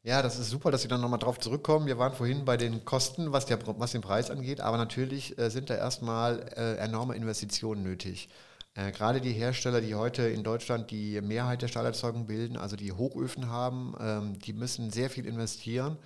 Ja, 0.03 0.21
das 0.21 0.39
ist 0.39 0.51
super, 0.51 0.71
dass 0.71 0.83
Sie 0.83 0.89
dann 0.89 1.01
nochmal 1.01 1.21
drauf 1.21 1.41
zurückkommen. 1.41 1.87
Wir 1.87 1.97
waren 1.97 2.13
vorhin 2.13 2.45
bei 2.45 2.59
den 2.59 2.85
Kosten, 2.85 3.33
was, 3.33 3.47
der, 3.47 3.59
was 3.79 3.93
den 3.93 4.03
Preis 4.03 4.31
angeht, 4.31 4.61
aber 4.61 4.77
natürlich 4.77 5.39
äh, 5.39 5.49
sind 5.49 5.71
da 5.71 5.77
erstmal 5.77 6.41
äh, 6.55 6.77
enorme 6.85 7.17
Investitionen 7.17 7.83
nötig. 7.83 8.29
Äh, 8.75 8.93
gerade 8.93 9.23
die 9.23 9.33
Hersteller, 9.33 9.81
die 9.81 9.95
heute 9.95 10.25
in 10.25 10.45
Deutschland 10.45 10.91
die 10.91 11.19
Mehrheit 11.23 11.63
der 11.63 11.69
Stahlerzeugung 11.69 12.27
bilden, 12.27 12.59
also 12.59 12.77
die 12.77 12.93
Hochöfen 12.93 13.49
haben, 13.49 13.95
ähm, 13.99 14.39
die 14.39 14.53
müssen 14.53 14.91
sehr 14.91 15.09
viel 15.09 15.25
investieren 15.25 15.97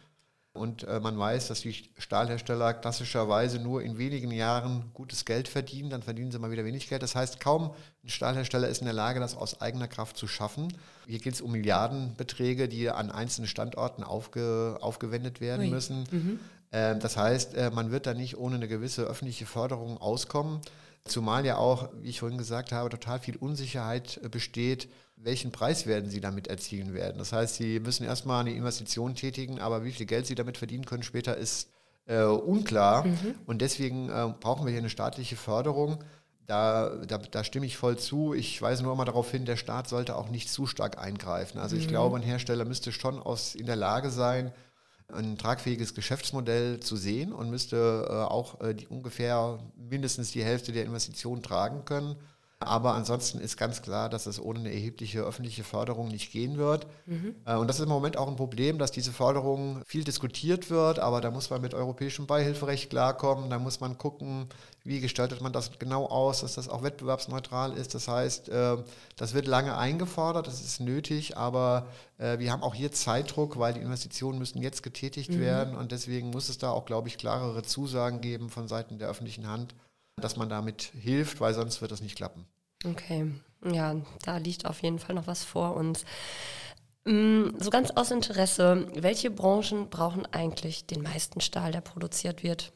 und 0.57 0.85
äh, 0.85 1.01
man 1.01 1.19
weiß, 1.19 1.49
dass 1.49 1.61
die 1.61 1.75
Stahlhersteller 1.99 2.75
klassischerweise 2.75 3.59
nur 3.59 3.83
in 3.83 3.99
wenigen 3.99 4.31
Jahren 4.31 4.91
gutes 4.95 5.25
Geld 5.25 5.49
verdienen, 5.49 5.91
dann 5.91 6.03
verdienen 6.03 6.33
sie 6.33 6.39
mal 6.39 6.51
wieder 6.51 6.65
wenig 6.65 6.89
Geld. 6.89 7.03
Das 7.03 7.15
heißt, 7.15 7.41
kaum 7.41 7.73
ein 8.05 8.09
Stahlhersteller 8.09 8.69
ist 8.69 8.79
in 8.79 8.87
der 8.87 8.95
Lage, 8.95 9.21
das 9.21 9.37
aus 9.37 9.61
eigener 9.61 9.89
Kraft 9.89 10.17
zu 10.17 10.27
schaffen. 10.27 10.73
Hier 11.07 11.19
geht 11.19 11.35
es 11.35 11.41
um 11.41 11.53
Milliardenbeträge, 11.53 12.69
die 12.69 12.91
an 12.91 13.11
einzelnen 13.11 13.49
Standorten 13.49 14.03
aufge, 14.03 14.79
aufgewendet 14.81 15.41
werden 15.41 15.67
Ui. 15.67 15.71
müssen. 15.71 16.05
Mhm. 16.11 16.41
Äh, 16.71 16.99
das 16.99 17.17
heißt, 17.17 17.55
äh, 17.55 17.71
man 17.71 17.91
wird 17.91 18.07
da 18.07 18.15
nicht 18.15 18.39
ohne 18.39 18.57
eine 18.57 18.69
gewisse 18.69 19.03
öffentliche 19.03 19.47
Förderung 19.47 19.99
auskommen. 19.99 20.61
Zumal 21.05 21.47
ja 21.47 21.57
auch, 21.57 21.89
wie 22.01 22.09
ich 22.09 22.21
vorhin 22.21 22.39
gesagt 22.39 22.73
habe, 22.73 22.91
total 22.91 23.21
viel 23.21 23.37
Unsicherheit 23.37 24.21
äh, 24.23 24.29
besteht, 24.29 24.89
welchen 25.17 25.51
Preis 25.51 25.87
werden 25.87 26.11
sie 26.11 26.21
damit 26.21 26.47
erzielen 26.47 26.95
werden. 26.95 27.19
Das 27.19 27.33
heißt, 27.33 27.57
sie 27.57 27.81
müssen 27.81 28.05
erstmal 28.05 28.41
eine 28.41 28.53
Investition 28.53 29.15
tätigen, 29.15 29.59
aber 29.59 29.85
wie 29.85 29.93
viel 29.93 30.07
Geld 30.07 30.27
sie 30.27 30.35
damit 30.35 30.59
verdienen 30.59 30.85
können 30.85 31.03
später 31.03 31.37
ist 31.37 31.71
äh, 32.07 32.23
unklar. 32.23 33.07
Mhm. 33.07 33.35
Und 33.47 33.63
deswegen 33.63 34.09
äh, 34.09 34.33
brauchen 34.41 34.65
wir 34.65 34.71
hier 34.71 34.81
eine 34.81 34.91
staatliche 34.91 35.37
Förderung. 35.37 36.05
Da, 36.47 37.05
da, 37.07 37.19
da, 37.19 37.43
stimme 37.43 37.67
ich 37.67 37.77
voll 37.77 37.99
zu. 37.99 38.33
Ich 38.33 38.63
weise 38.63 38.85
nur 38.85 38.95
mal 38.95 39.05
darauf 39.05 39.31
hin, 39.31 39.47
der 39.47 39.57
Staat 39.57 39.89
sollte 39.89 40.15
auch 40.15 40.29
nicht 40.29 40.49
zu 40.49 40.67
stark 40.67 40.99
eingreifen. 40.99 41.59
Also 41.59 41.75
ich 41.75 41.87
mhm. 41.87 41.91
glaube, 41.91 42.17
ein 42.17 42.23
Hersteller 42.23 42.65
müsste 42.65 42.93
schon 42.93 43.19
aus, 43.19 43.57
in 43.57 43.67
der 43.67 43.75
Lage 43.75 44.11
sein, 44.11 44.53
ein 45.13 45.39
tragfähiges 45.39 45.95
Geschäftsmodell 45.95 46.81
zu 46.81 46.97
sehen 46.97 47.33
und 47.33 47.51
müsste 47.51 48.07
äh, 48.09 48.13
auch 48.13 48.61
äh, 48.61 48.75
die, 48.75 48.87
ungefähr 48.87 49.59
mindestens 49.77 50.31
die 50.33 50.45
Hälfte 50.45 50.73
der 50.73 50.85
Investitionen 50.85 51.43
tragen 51.43 51.85
können. 51.85 52.17
Aber 52.59 52.95
ansonsten 52.95 53.39
ist 53.39 53.59
ganz 53.59 53.83
klar, 53.83 54.09
dass 54.09 54.25
es 54.25 54.41
ohne 54.41 54.61
eine 54.61 54.73
erhebliche 54.73 55.21
öffentliche 55.21 55.63
Förderung 55.63 56.09
nicht 56.09 56.33
gehen 56.33 56.57
wird. 56.57 56.87
Mhm. 57.05 57.35
Äh, 57.45 57.57
und 57.57 57.69
das 57.69 57.77
ist 57.77 57.83
im 57.83 57.91
Moment 57.91 58.17
auch 58.17 58.29
ein 58.29 58.37
Problem, 58.37 58.79
dass 58.79 58.91
diese 58.91 59.13
Förderung 59.13 59.83
viel 59.85 60.05
diskutiert 60.05 60.71
wird, 60.71 60.99
aber 60.99 61.21
da 61.21 61.31
muss 61.31 61.51
man 61.51 61.61
mit 61.61 61.75
europäischem 61.75 62.27
Beihilferecht 62.27 62.89
klarkommen. 62.89 63.51
Da 63.51 63.59
muss 63.59 63.81
man 63.81 63.99
gucken, 63.99 64.49
wie 64.85 65.01
gestaltet 65.01 65.43
man 65.43 65.53
das 65.53 65.79
genau 65.79 66.07
aus, 66.07 66.41
dass 66.41 66.55
das 66.55 66.71
auch 66.71 66.83
wettbewerbsneutral 66.83 67.75
ist. 67.75 67.95
Das 67.95 68.09
heißt, 68.09 68.49
äh, 68.49 68.79
das 69.17 69.35
wird 69.35 69.47
lange 69.47 69.77
eingefordert, 69.77 70.47
das 70.47 70.63
ist 70.63 70.81
nötig, 70.81 71.37
aber 71.37 71.89
äh, 72.17 72.39
wir 72.39 72.53
haben 72.53 72.63
auch 72.63 72.75
hier 72.75 72.91
Zeitdruck, 72.91 73.59
weil 73.59 73.75
die 73.75 73.81
Investitionen 73.81 74.39
müssen 74.39 74.63
jetzt 74.63 74.83
getätigt 74.83 75.31
mhm. 75.31 75.41
werden 75.41 75.77
und 75.77 75.93
deswegen 75.93 76.31
muss 76.31 76.49
es 76.49 76.57
da 76.57 76.71
auch, 76.71 76.87
glaube 76.87 77.09
ich, 77.09 77.19
klarere 77.19 77.63
Zusagen 77.65 78.23
geben 78.23 78.49
von 78.49 78.67
Seiten 78.67 78.99
der 78.99 79.09
öffentlichen 79.09 79.47
Hand 79.47 79.75
dass 80.21 80.37
man 80.37 80.49
damit 80.49 80.93
hilft, 80.99 81.41
weil 81.41 81.53
sonst 81.53 81.81
wird 81.83 81.93
das 81.93 82.01
nicht 82.01 82.17
klappen. 82.17 82.47
Okay, 82.85 83.33
ja, 83.65 83.97
da 84.25 84.39
liegt 84.39 84.67
auf 84.67 84.83
jeden 84.83 84.99
Fall 84.99 85.15
noch 85.15 85.27
was 85.27 85.45
vor 85.45 85.77
uns. 85.77 86.05
Mm, 87.05 87.51
so 87.59 87.71
ganz 87.71 87.91
aus 87.91 88.11
Interesse, 88.11 88.89
welche 88.95 89.31
Branchen 89.31 89.91
brauchen 89.91 90.27
eigentlich 90.27 90.87
den 90.87 91.03
meisten 91.03 91.41
Stahl, 91.41 91.73
der 91.73 91.83
produziert 91.83 92.43
wird? 92.43 92.73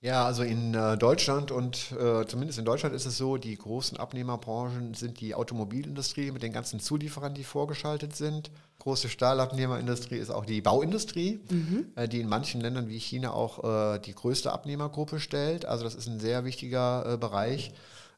Ja, 0.00 0.24
also 0.24 0.42
in 0.42 0.74
äh, 0.74 0.98
Deutschland 0.98 1.52
und 1.52 1.92
äh, 1.92 2.26
zumindest 2.26 2.58
in 2.58 2.64
Deutschland 2.64 2.92
ist 2.92 3.06
es 3.06 3.16
so, 3.16 3.36
die 3.36 3.56
großen 3.56 3.98
Abnehmerbranchen 3.98 4.94
sind 4.94 5.20
die 5.20 5.34
Automobilindustrie 5.34 6.32
mit 6.32 6.42
den 6.42 6.52
ganzen 6.52 6.80
Zulieferern, 6.80 7.34
die 7.34 7.44
vorgeschaltet 7.44 8.16
sind. 8.16 8.50
Große 8.82 9.08
Stahlabnehmerindustrie 9.08 10.16
ist 10.16 10.30
auch 10.30 10.44
die 10.44 10.60
Bauindustrie, 10.60 11.38
mhm. 11.48 11.86
äh, 11.94 12.08
die 12.08 12.18
in 12.18 12.28
manchen 12.28 12.60
Ländern 12.60 12.88
wie 12.88 12.98
China 12.98 13.30
auch 13.30 13.94
äh, 13.94 14.00
die 14.00 14.12
größte 14.12 14.52
Abnehmergruppe 14.52 15.20
stellt. 15.20 15.66
Also 15.66 15.84
das 15.84 15.94
ist 15.94 16.08
ein 16.08 16.18
sehr 16.18 16.44
wichtiger 16.44 17.12
äh, 17.12 17.16
Bereich. 17.16 17.72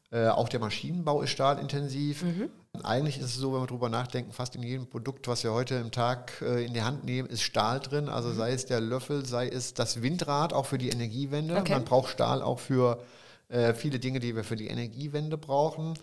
Äh, 0.09 0.29
auch 0.29 0.49
der 0.49 0.59
Maschinenbau 0.59 1.21
ist 1.21 1.29
stahlintensiv. 1.29 2.23
Mhm. 2.23 2.49
Eigentlich 2.81 3.19
ist 3.19 3.25
es 3.25 3.35
so, 3.35 3.53
wenn 3.53 3.61
wir 3.61 3.67
darüber 3.67 3.89
nachdenken, 3.89 4.31
fast 4.31 4.55
in 4.55 4.63
jedem 4.63 4.87
Produkt, 4.87 5.27
was 5.27 5.43
wir 5.43 5.53
heute 5.53 5.75
im 5.75 5.91
Tag 5.91 6.41
äh, 6.41 6.65
in 6.65 6.73
die 6.73 6.81
Hand 6.81 7.03
nehmen, 7.03 7.29
ist 7.29 7.43
Stahl 7.43 7.79
drin. 7.79 8.09
Also 8.09 8.29
mhm. 8.29 8.35
sei 8.35 8.53
es 8.53 8.65
der 8.65 8.81
Löffel, 8.81 9.23
sei 9.23 9.47
es 9.47 9.75
das 9.75 10.01
Windrad, 10.01 10.51
auch 10.51 10.65
für 10.65 10.79
die 10.79 10.89
Energiewende. 10.89 11.57
Okay. 11.57 11.73
Man 11.73 11.85
braucht 11.85 12.09
Stahl 12.09 12.41
auch 12.41 12.57
für 12.57 13.03
äh, 13.49 13.75
viele 13.75 13.99
Dinge, 13.99 14.19
die 14.19 14.35
wir 14.35 14.43
für 14.43 14.55
die 14.55 14.69
Energiewende 14.69 15.37
brauchen. 15.37 15.93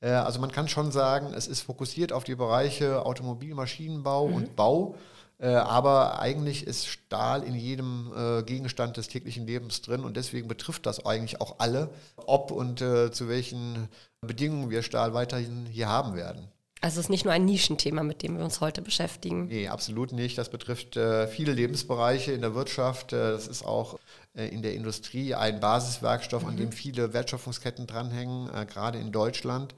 Äh, 0.00 0.10
also 0.10 0.40
man 0.40 0.52
kann 0.52 0.68
schon 0.68 0.92
sagen, 0.92 1.32
es 1.34 1.46
ist 1.46 1.62
fokussiert 1.62 2.12
auf 2.12 2.24
die 2.24 2.34
Bereiche 2.34 3.04
Automobil, 3.04 3.54
Maschinenbau 3.54 4.28
mhm. 4.28 4.34
und 4.34 4.56
Bau. 4.56 4.96
Äh, 5.38 5.48
aber 5.48 6.18
eigentlich 6.18 6.66
ist 6.66 6.86
Stahl 6.86 7.42
in 7.42 7.54
jedem 7.54 8.12
äh, 8.16 8.42
Gegenstand 8.42 8.96
des 8.96 9.08
täglichen 9.08 9.46
Lebens 9.46 9.82
drin 9.82 10.02
und 10.02 10.16
deswegen 10.16 10.48
betrifft 10.48 10.86
das 10.86 11.04
eigentlich 11.04 11.40
auch 11.42 11.56
alle, 11.58 11.90
ob 12.16 12.50
und 12.50 12.80
äh, 12.80 13.10
zu 13.10 13.28
welchen 13.28 13.88
Bedingungen 14.22 14.70
wir 14.70 14.82
Stahl 14.82 15.12
weiterhin 15.12 15.66
hier 15.66 15.88
haben 15.88 16.14
werden. 16.14 16.48
Also 16.80 17.00
es 17.00 17.06
ist 17.06 17.10
nicht 17.10 17.24
nur 17.24 17.34
ein 17.34 17.44
Nischenthema, 17.44 18.02
mit 18.02 18.22
dem 18.22 18.38
wir 18.38 18.44
uns 18.44 18.60
heute 18.60 18.80
beschäftigen. 18.80 19.46
Nee, 19.46 19.68
absolut 19.68 20.12
nicht. 20.12 20.36
Das 20.36 20.50
betrifft 20.50 20.98
viele 21.30 21.52
Lebensbereiche 21.52 22.32
in 22.32 22.42
der 22.42 22.54
Wirtschaft. 22.54 23.12
Das 23.12 23.48
ist 23.48 23.64
auch 23.64 23.98
in 24.34 24.60
der 24.60 24.74
Industrie 24.74 25.34
ein 25.34 25.58
Basiswerkstoff, 25.58 26.42
mhm. 26.42 26.48
an 26.50 26.56
dem 26.58 26.72
viele 26.72 27.14
Wertschöpfungsketten 27.14 27.86
dranhängen, 27.86 28.50
gerade 28.66 28.98
in 28.98 29.10
Deutschland. 29.10 29.74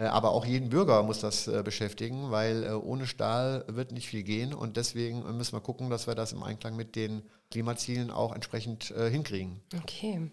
Äh, 0.00 0.06
aber 0.06 0.30
auch 0.30 0.46
jeden 0.46 0.70
Bürger 0.70 1.02
muss 1.02 1.20
das 1.20 1.46
äh, 1.46 1.62
beschäftigen, 1.62 2.30
weil 2.30 2.64
äh, 2.64 2.70
ohne 2.70 3.06
Stahl 3.06 3.64
wird 3.68 3.92
nicht 3.92 4.08
viel 4.08 4.22
gehen. 4.22 4.54
Und 4.54 4.76
deswegen 4.76 5.22
müssen 5.36 5.52
wir 5.52 5.60
gucken, 5.60 5.90
dass 5.90 6.06
wir 6.06 6.14
das 6.14 6.32
im 6.32 6.42
Einklang 6.42 6.74
mit 6.74 6.96
den 6.96 7.22
Klimazielen 7.50 8.10
auch 8.10 8.32
entsprechend 8.32 8.94
hinkriegen. 8.96 9.60
Okay. 9.76 10.30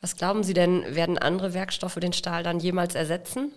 Was 0.00 0.16
glauben 0.16 0.44
Sie 0.44 0.54
denn, 0.54 0.82
werden 0.94 1.18
andere 1.18 1.52
Werkstoffe 1.52 1.96
den 1.96 2.14
Stahl 2.14 2.42
dann 2.42 2.58
jemals 2.58 2.94
ersetzen? 2.94 3.52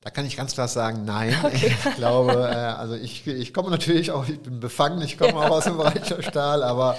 Da 0.00 0.10
kann 0.10 0.24
ich 0.24 0.36
ganz 0.36 0.54
klar 0.54 0.68
sagen, 0.68 1.04
nein. 1.04 1.34
Okay. 1.42 1.74
Ich 1.88 1.94
glaube, 1.96 2.46
also 2.78 2.94
ich, 2.94 3.26
ich 3.26 3.52
komme 3.52 3.70
natürlich 3.70 4.12
auch, 4.12 4.28
ich 4.28 4.38
bin 4.38 4.60
befangen, 4.60 5.02
ich 5.02 5.18
komme 5.18 5.32
ja. 5.32 5.38
auch 5.38 5.50
aus 5.50 5.64
dem 5.64 5.76
Bereich 5.76 6.24
Stahl, 6.24 6.62
aber 6.62 6.96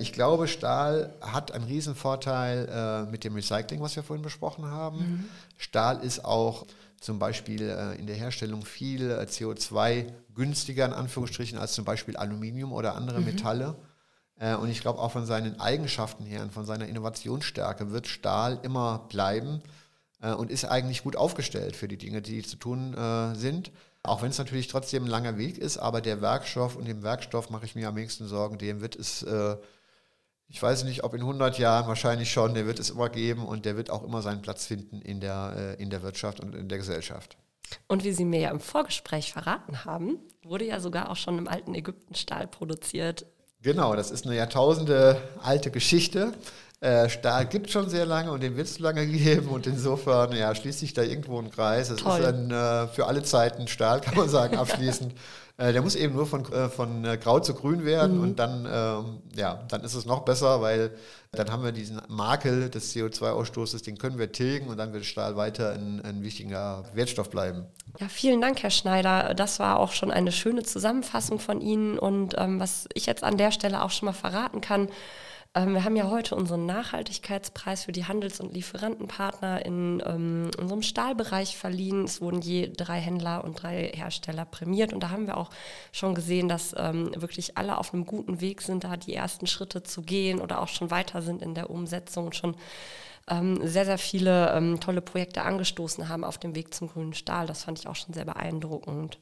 ich 0.00 0.12
glaube, 0.12 0.48
Stahl 0.48 1.14
hat 1.20 1.52
einen 1.52 1.64
Riesenvorteil 1.64 2.68
äh, 2.68 3.10
mit 3.10 3.24
dem 3.24 3.34
Recycling, 3.34 3.80
was 3.80 3.96
wir 3.96 4.02
vorhin 4.02 4.22
besprochen 4.22 4.66
haben. 4.66 4.98
Mhm. 4.98 5.24
Stahl 5.56 6.02
ist 6.02 6.24
auch 6.24 6.66
zum 7.02 7.18
Beispiel 7.18 7.68
äh, 7.68 7.98
in 7.98 8.06
der 8.06 8.16
Herstellung 8.16 8.64
viel 8.64 9.10
äh, 9.10 9.24
CO2 9.24 10.06
günstiger 10.34 10.86
in 10.86 10.92
Anführungsstrichen 10.92 11.58
als 11.58 11.72
zum 11.72 11.84
Beispiel 11.84 12.16
Aluminium 12.16 12.72
oder 12.72 12.94
andere 12.94 13.18
mhm. 13.18 13.26
Metalle. 13.26 13.74
Äh, 14.38 14.54
und 14.54 14.70
ich 14.70 14.80
glaube 14.80 15.00
auch 15.00 15.10
von 15.10 15.26
seinen 15.26 15.60
Eigenschaften 15.60 16.24
her 16.24 16.42
und 16.42 16.52
von 16.52 16.64
seiner 16.64 16.86
Innovationsstärke 16.86 17.90
wird 17.90 18.06
Stahl 18.06 18.60
immer 18.62 19.06
bleiben 19.08 19.62
äh, 20.22 20.32
und 20.32 20.50
ist 20.50 20.64
eigentlich 20.64 21.02
gut 21.02 21.16
aufgestellt 21.16 21.74
für 21.74 21.88
die 21.88 21.98
Dinge, 21.98 22.22
die 22.22 22.42
zu 22.42 22.56
tun 22.56 22.94
sind. 23.34 23.72
Auch 24.04 24.22
wenn 24.22 24.30
es 24.30 24.38
natürlich 24.38 24.66
trotzdem 24.66 25.04
ein 25.04 25.10
langer 25.10 25.38
Weg 25.38 25.58
ist, 25.58 25.78
aber 25.78 26.00
der 26.00 26.20
Werkstoff 26.20 26.76
und 26.76 26.86
dem 26.88 27.02
Werkstoff 27.02 27.50
mache 27.50 27.66
ich 27.66 27.74
mir 27.74 27.88
am 27.88 27.96
wenigsten 27.96 28.26
Sorgen, 28.26 28.58
dem 28.58 28.80
wird 28.80 28.96
es, 28.96 29.22
äh, 29.22 29.56
ich 30.48 30.60
weiß 30.60 30.84
nicht, 30.84 31.04
ob 31.04 31.14
in 31.14 31.20
100 31.20 31.58
Jahren 31.58 31.86
wahrscheinlich 31.86 32.32
schon, 32.32 32.54
der 32.54 32.66
wird 32.66 32.80
es 32.80 32.90
immer 32.90 33.08
geben 33.08 33.46
und 33.46 33.64
der 33.64 33.76
wird 33.76 33.90
auch 33.90 34.02
immer 34.02 34.20
seinen 34.20 34.42
Platz 34.42 34.66
finden 34.66 35.00
in 35.00 35.20
der, 35.20 35.76
äh, 35.78 35.82
in 35.82 35.90
der 35.90 36.02
Wirtschaft 36.02 36.40
und 36.40 36.54
in 36.54 36.68
der 36.68 36.78
Gesellschaft. 36.78 37.36
Und 37.86 38.02
wie 38.04 38.12
Sie 38.12 38.24
mir 38.24 38.40
ja 38.40 38.50
im 38.50 38.60
Vorgespräch 38.60 39.32
verraten 39.32 39.84
haben, 39.84 40.18
wurde 40.42 40.66
ja 40.66 40.80
sogar 40.80 41.08
auch 41.08 41.16
schon 41.16 41.38
im 41.38 41.48
alten 41.48 41.74
Ägypten 41.74 42.14
Stahl 42.14 42.46
produziert. 42.48 43.24
Genau, 43.62 43.94
das 43.94 44.10
ist 44.10 44.26
eine 44.26 44.36
Jahrtausende 44.36 45.22
alte 45.40 45.70
Geschichte. 45.70 46.32
Äh, 46.82 47.08
Stahl 47.08 47.46
gibt 47.46 47.70
schon 47.70 47.88
sehr 47.88 48.04
lange 48.04 48.32
und 48.32 48.42
den 48.42 48.56
wird 48.56 48.66
es 48.66 48.80
lange 48.80 49.06
geben 49.06 49.50
und 49.50 49.68
insofern 49.68 50.32
ja, 50.32 50.52
schließt 50.52 50.80
sich 50.80 50.92
da 50.92 51.02
irgendwo 51.02 51.38
ein 51.38 51.48
Kreis. 51.48 51.90
Es 51.90 52.00
ist 52.00 52.06
ein, 52.06 52.50
äh, 52.50 52.88
für 52.88 53.06
alle 53.06 53.22
Zeiten 53.22 53.68
Stahl, 53.68 54.00
kann 54.00 54.16
man 54.16 54.28
sagen, 54.28 54.56
abschließend. 54.56 55.14
äh, 55.58 55.72
der 55.72 55.80
muss 55.80 55.94
eben 55.94 56.16
nur 56.16 56.26
von, 56.26 56.44
äh, 56.52 56.68
von 56.68 57.04
grau 57.20 57.38
zu 57.38 57.54
grün 57.54 57.84
werden 57.84 58.16
mhm. 58.16 58.22
und 58.24 58.38
dann, 58.40 58.66
ähm, 58.68 59.22
ja, 59.36 59.62
dann 59.68 59.84
ist 59.84 59.94
es 59.94 60.06
noch 60.06 60.24
besser, 60.24 60.60
weil 60.60 60.90
dann 61.30 61.52
haben 61.52 61.62
wir 61.62 61.70
diesen 61.70 62.02
Makel 62.08 62.68
des 62.68 62.92
CO2-Ausstoßes, 62.92 63.84
den 63.84 63.96
können 63.96 64.18
wir 64.18 64.32
tilgen 64.32 64.66
und 64.66 64.76
dann 64.76 64.92
wird 64.92 65.04
Stahl 65.04 65.36
weiter 65.36 65.74
ein, 65.74 66.00
ein 66.04 66.24
wichtiger 66.24 66.82
Wertstoff 66.94 67.30
bleiben. 67.30 67.64
Ja, 68.00 68.08
vielen 68.08 68.40
Dank, 68.40 68.60
Herr 68.60 68.70
Schneider. 68.70 69.34
Das 69.34 69.60
war 69.60 69.78
auch 69.78 69.92
schon 69.92 70.10
eine 70.10 70.32
schöne 70.32 70.64
Zusammenfassung 70.64 71.38
von 71.38 71.60
Ihnen 71.60 71.96
und 71.96 72.34
ähm, 72.38 72.58
was 72.58 72.88
ich 72.92 73.06
jetzt 73.06 73.22
an 73.22 73.36
der 73.36 73.52
Stelle 73.52 73.84
auch 73.84 73.90
schon 73.90 74.06
mal 74.06 74.12
verraten 74.12 74.60
kann, 74.60 74.88
ähm, 75.54 75.74
wir 75.74 75.84
haben 75.84 75.96
ja 75.96 76.08
heute 76.08 76.34
unseren 76.34 76.64
Nachhaltigkeitspreis 76.64 77.84
für 77.84 77.92
die 77.92 78.06
Handels- 78.06 78.40
und 78.40 78.54
Lieferantenpartner 78.54 79.64
in 79.66 80.02
ähm, 80.06 80.50
unserem 80.58 80.82
Stahlbereich 80.82 81.58
verliehen. 81.58 82.04
Es 82.04 82.22
wurden 82.22 82.40
je 82.40 82.70
drei 82.74 82.98
Händler 83.00 83.44
und 83.44 83.62
drei 83.62 83.92
Hersteller 83.94 84.46
prämiert. 84.46 84.94
Und 84.94 85.02
da 85.02 85.10
haben 85.10 85.26
wir 85.26 85.36
auch 85.36 85.50
schon 85.92 86.14
gesehen, 86.14 86.48
dass 86.48 86.74
ähm, 86.78 87.10
wirklich 87.14 87.58
alle 87.58 87.76
auf 87.76 87.92
einem 87.92 88.06
guten 88.06 88.40
Weg 88.40 88.62
sind, 88.62 88.84
da 88.84 88.96
die 88.96 89.14
ersten 89.14 89.46
Schritte 89.46 89.82
zu 89.82 90.02
gehen 90.02 90.40
oder 90.40 90.62
auch 90.62 90.68
schon 90.68 90.90
weiter 90.90 91.20
sind 91.20 91.42
in 91.42 91.54
der 91.54 91.68
Umsetzung 91.68 92.26
und 92.26 92.36
schon 92.36 92.56
ähm, 93.28 93.60
sehr, 93.66 93.84
sehr 93.84 93.98
viele 93.98 94.52
ähm, 94.54 94.80
tolle 94.80 95.02
Projekte 95.02 95.42
angestoßen 95.42 96.08
haben 96.08 96.24
auf 96.24 96.38
dem 96.38 96.54
Weg 96.54 96.72
zum 96.72 96.88
grünen 96.88 97.12
Stahl. 97.12 97.46
Das 97.46 97.64
fand 97.64 97.78
ich 97.78 97.86
auch 97.86 97.96
schon 97.96 98.14
sehr 98.14 98.24
beeindruckend. 98.24 99.18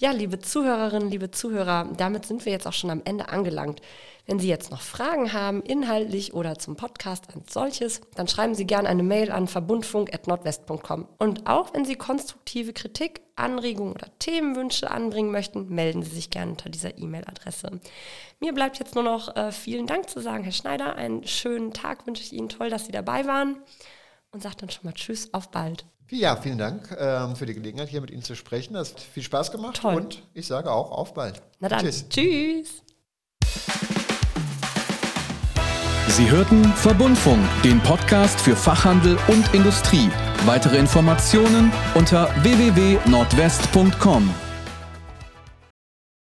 Ja, 0.00 0.12
liebe 0.12 0.38
Zuhörerinnen, 0.38 1.10
liebe 1.10 1.30
Zuhörer, 1.30 1.86
damit 1.94 2.24
sind 2.24 2.46
wir 2.46 2.52
jetzt 2.52 2.66
auch 2.66 2.72
schon 2.72 2.88
am 2.88 3.02
Ende 3.04 3.28
angelangt. 3.28 3.82
Wenn 4.24 4.38
Sie 4.38 4.48
jetzt 4.48 4.70
noch 4.70 4.80
Fragen 4.80 5.34
haben, 5.34 5.60
inhaltlich 5.60 6.32
oder 6.32 6.58
zum 6.58 6.74
Podcast 6.74 7.26
als 7.34 7.52
solches, 7.52 8.00
dann 8.14 8.26
schreiben 8.26 8.54
Sie 8.54 8.64
gerne 8.64 8.88
eine 8.88 9.02
Mail 9.02 9.30
an 9.30 9.46
verbundfunk.nordwest.com. 9.46 11.06
Und 11.18 11.46
auch 11.46 11.74
wenn 11.74 11.84
Sie 11.84 11.96
konstruktive 11.96 12.72
Kritik, 12.72 13.20
Anregungen 13.36 13.92
oder 13.92 14.06
Themenwünsche 14.18 14.90
anbringen 14.90 15.32
möchten, 15.32 15.68
melden 15.68 16.02
Sie 16.02 16.14
sich 16.14 16.30
gerne 16.30 16.52
unter 16.52 16.70
dieser 16.70 16.96
E-Mail-Adresse. 16.96 17.78
Mir 18.40 18.54
bleibt 18.54 18.78
jetzt 18.78 18.94
nur 18.94 19.04
noch 19.04 19.36
äh, 19.36 19.52
vielen 19.52 19.86
Dank 19.86 20.08
zu 20.08 20.20
sagen, 20.20 20.44
Herr 20.44 20.52
Schneider. 20.52 20.94
Einen 20.94 21.26
schönen 21.26 21.74
Tag 21.74 22.06
wünsche 22.06 22.22
ich 22.22 22.32
Ihnen. 22.32 22.48
Toll, 22.48 22.70
dass 22.70 22.86
Sie 22.86 22.92
dabei 22.92 23.26
waren. 23.26 23.58
Und 24.32 24.42
sage 24.42 24.56
dann 24.60 24.70
schon 24.70 24.86
mal 24.86 24.94
Tschüss, 24.94 25.34
auf 25.34 25.50
bald. 25.50 25.84
Ja, 26.10 26.36
vielen 26.36 26.58
Dank 26.58 26.94
ähm, 26.98 27.36
für 27.36 27.46
die 27.46 27.54
Gelegenheit, 27.54 27.88
hier 27.88 28.00
mit 28.00 28.10
Ihnen 28.10 28.22
zu 28.22 28.34
sprechen. 28.34 28.74
Das 28.74 28.92
hat 28.92 29.00
viel 29.00 29.22
Spaß 29.22 29.52
gemacht 29.52 29.80
Toll. 29.80 29.94
und 29.94 30.22
ich 30.34 30.46
sage 30.46 30.70
auch 30.70 30.90
auf 30.90 31.14
bald. 31.14 31.40
Na 31.60 31.68
dann, 31.68 31.80
tschüss. 31.80 32.08
tschüss. 32.08 32.82
Sie 36.08 36.28
hörten 36.28 36.64
Verbundfunk, 36.74 37.40
den 37.62 37.80
Podcast 37.80 38.40
für 38.40 38.56
Fachhandel 38.56 39.16
und 39.28 39.54
Industrie. 39.54 40.10
Weitere 40.44 40.76
Informationen 40.76 41.72
unter 41.94 42.28
www.nordwest.com. 42.42 44.49